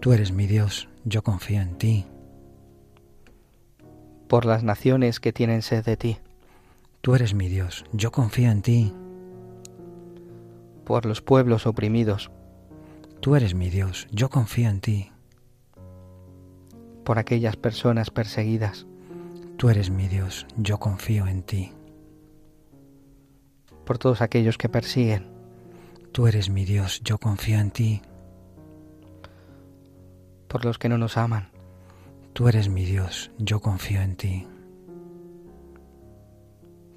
[0.00, 2.06] Tú eres mi Dios, yo confío en ti.
[4.26, 6.18] Por las naciones que tienen sed de ti.
[7.02, 8.92] Tú eres mi Dios, yo confío en ti.
[10.84, 12.32] Por los pueblos oprimidos.
[13.20, 15.12] Tú eres mi Dios, yo confío en ti.
[17.04, 18.86] Por aquellas personas perseguidas.
[19.56, 21.77] Tú eres mi Dios, yo confío en ti
[23.88, 25.30] por todos aquellos que persiguen.
[26.12, 28.02] Tú eres mi Dios, yo confío en ti.
[30.46, 31.48] Por los que no nos aman.
[32.34, 34.46] Tú eres mi Dios, yo confío en ti.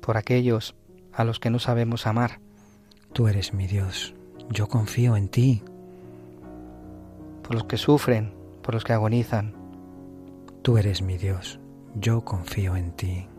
[0.01, 0.75] Por aquellos
[1.13, 2.41] a los que no sabemos amar.
[3.13, 4.13] Tú eres mi Dios,
[4.49, 5.63] yo confío en ti.
[7.41, 9.55] Por los que sufren, por los que agonizan.
[10.61, 11.57] Tú eres mi Dios,
[11.95, 13.29] yo confío en ti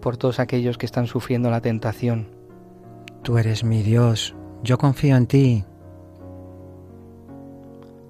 [0.00, 2.28] por todos aquellos que están sufriendo la tentación.
[3.22, 5.64] Tú eres mi Dios, yo confío en ti.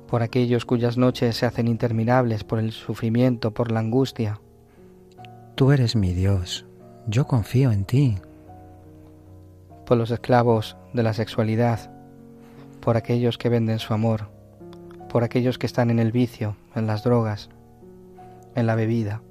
[0.09, 4.41] por aquellos cuyas noches se hacen interminables por el sufrimiento, por la angustia.
[5.55, 6.67] Tú eres mi Dios,
[7.07, 8.17] yo confío en ti.
[9.85, 11.91] Por los esclavos de la sexualidad,
[12.81, 14.31] por aquellos que venden su amor,
[15.11, 17.51] por aquellos que están en el vicio, en las drogas,
[18.55, 19.23] en la bebida.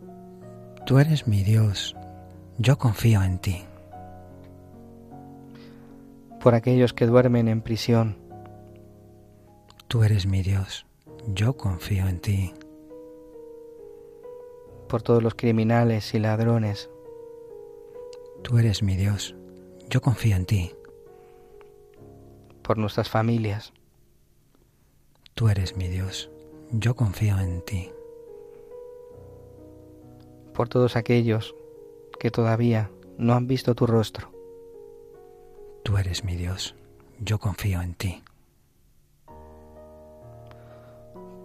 [0.85, 1.95] Tú eres mi Dios,
[2.57, 3.63] yo confío en ti.
[6.41, 8.27] Por aquellos que duermen en prisión,
[9.87, 10.85] Tú eres mi Dios,
[11.33, 12.53] yo confío en ti.
[14.89, 16.89] Por todos los criminales y ladrones.
[18.43, 19.33] Tú eres mi Dios,
[19.89, 20.73] yo confío en ti.
[22.63, 23.71] Por nuestras familias.
[25.35, 26.29] Tú eres mi Dios,
[26.71, 27.89] yo confío en ti.
[30.53, 31.55] Por todos aquellos
[32.19, 34.31] que todavía no han visto tu rostro.
[35.83, 36.75] Tú eres mi Dios,
[37.19, 38.23] yo confío en ti.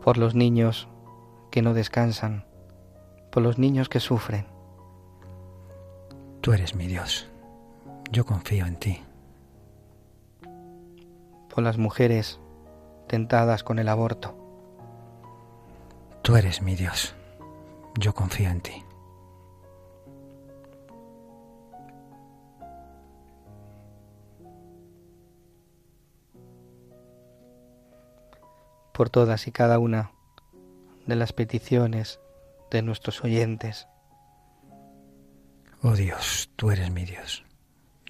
[0.02, 0.88] por los niños
[1.50, 2.44] que no descansan,
[3.30, 4.46] por los niños que sufren.
[6.40, 7.28] Tú eres mi Dios,
[8.10, 9.02] yo confío en ti.
[11.54, 12.40] Por las mujeres
[13.06, 14.36] tentadas con el aborto.
[16.22, 17.14] Tú eres mi Dios,
[17.98, 18.84] yo confío en ti.
[28.93, 30.12] Por todas y cada una
[31.07, 32.20] de las peticiones
[32.70, 33.88] de nuestros oyentes.
[35.82, 37.45] Oh Dios, tú eres mi Dios,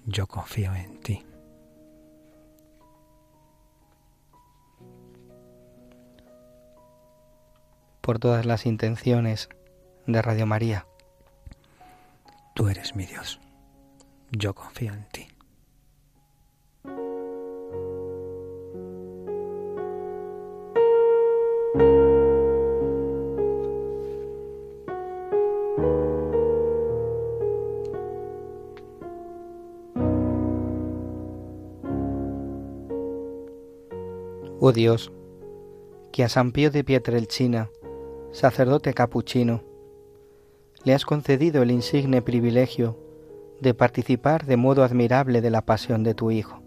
[0.05, 1.25] yo confío en ti.
[8.01, 9.49] Por todas las intenciones
[10.05, 10.85] de Radio María.
[12.53, 13.39] Tú eres mi Dios,
[14.31, 15.32] yo confío en ti.
[34.65, 35.11] Oh Dios,
[36.13, 37.69] que a San Pío de Pietrelcina,
[38.31, 39.61] sacerdote capuchino,
[40.85, 42.97] le has concedido el insigne privilegio
[43.59, 46.63] de participar de modo admirable de la pasión de tu Hijo.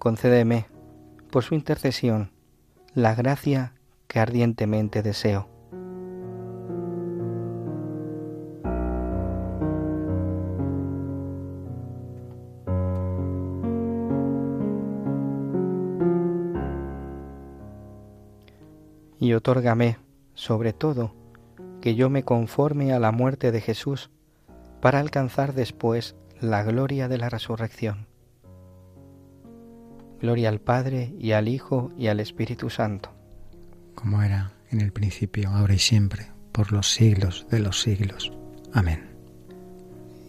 [0.00, 0.66] Concédeme,
[1.30, 2.32] por su intercesión,
[2.92, 3.74] la gracia
[4.08, 5.53] que ardientemente deseo.
[19.34, 19.98] Y otórgame,
[20.34, 21.12] sobre todo,
[21.80, 24.08] que yo me conforme a la muerte de Jesús
[24.80, 28.06] para alcanzar después la gloria de la resurrección.
[30.20, 33.10] Gloria al Padre y al Hijo y al Espíritu Santo.
[33.96, 38.32] Como era en el principio, ahora y siempre, por los siglos de los siglos.
[38.72, 39.10] Amén.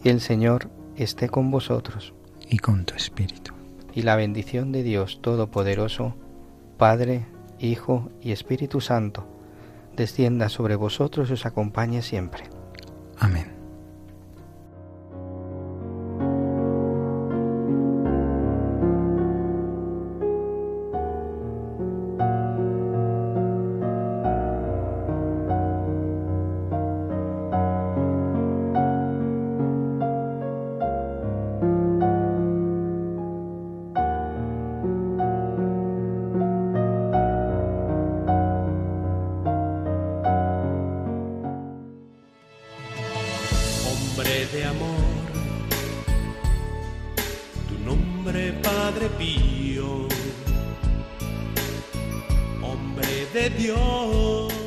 [0.03, 2.15] Y el Señor esté con vosotros.
[2.49, 3.53] Y con tu espíritu.
[3.93, 6.15] Y la bendición de Dios Todopoderoso,
[6.79, 7.27] Padre,
[7.59, 9.25] Hijo y Espíritu Santo,
[9.95, 12.43] descienda sobre vosotros y os acompañe siempre.
[13.17, 13.54] Amén.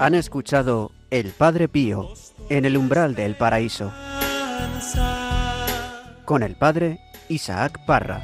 [0.08, 2.08] Han escuchado El Padre Pío
[2.48, 3.92] en el umbral del paraíso
[6.24, 6.98] con el Padre
[7.28, 8.22] Isaac Parra.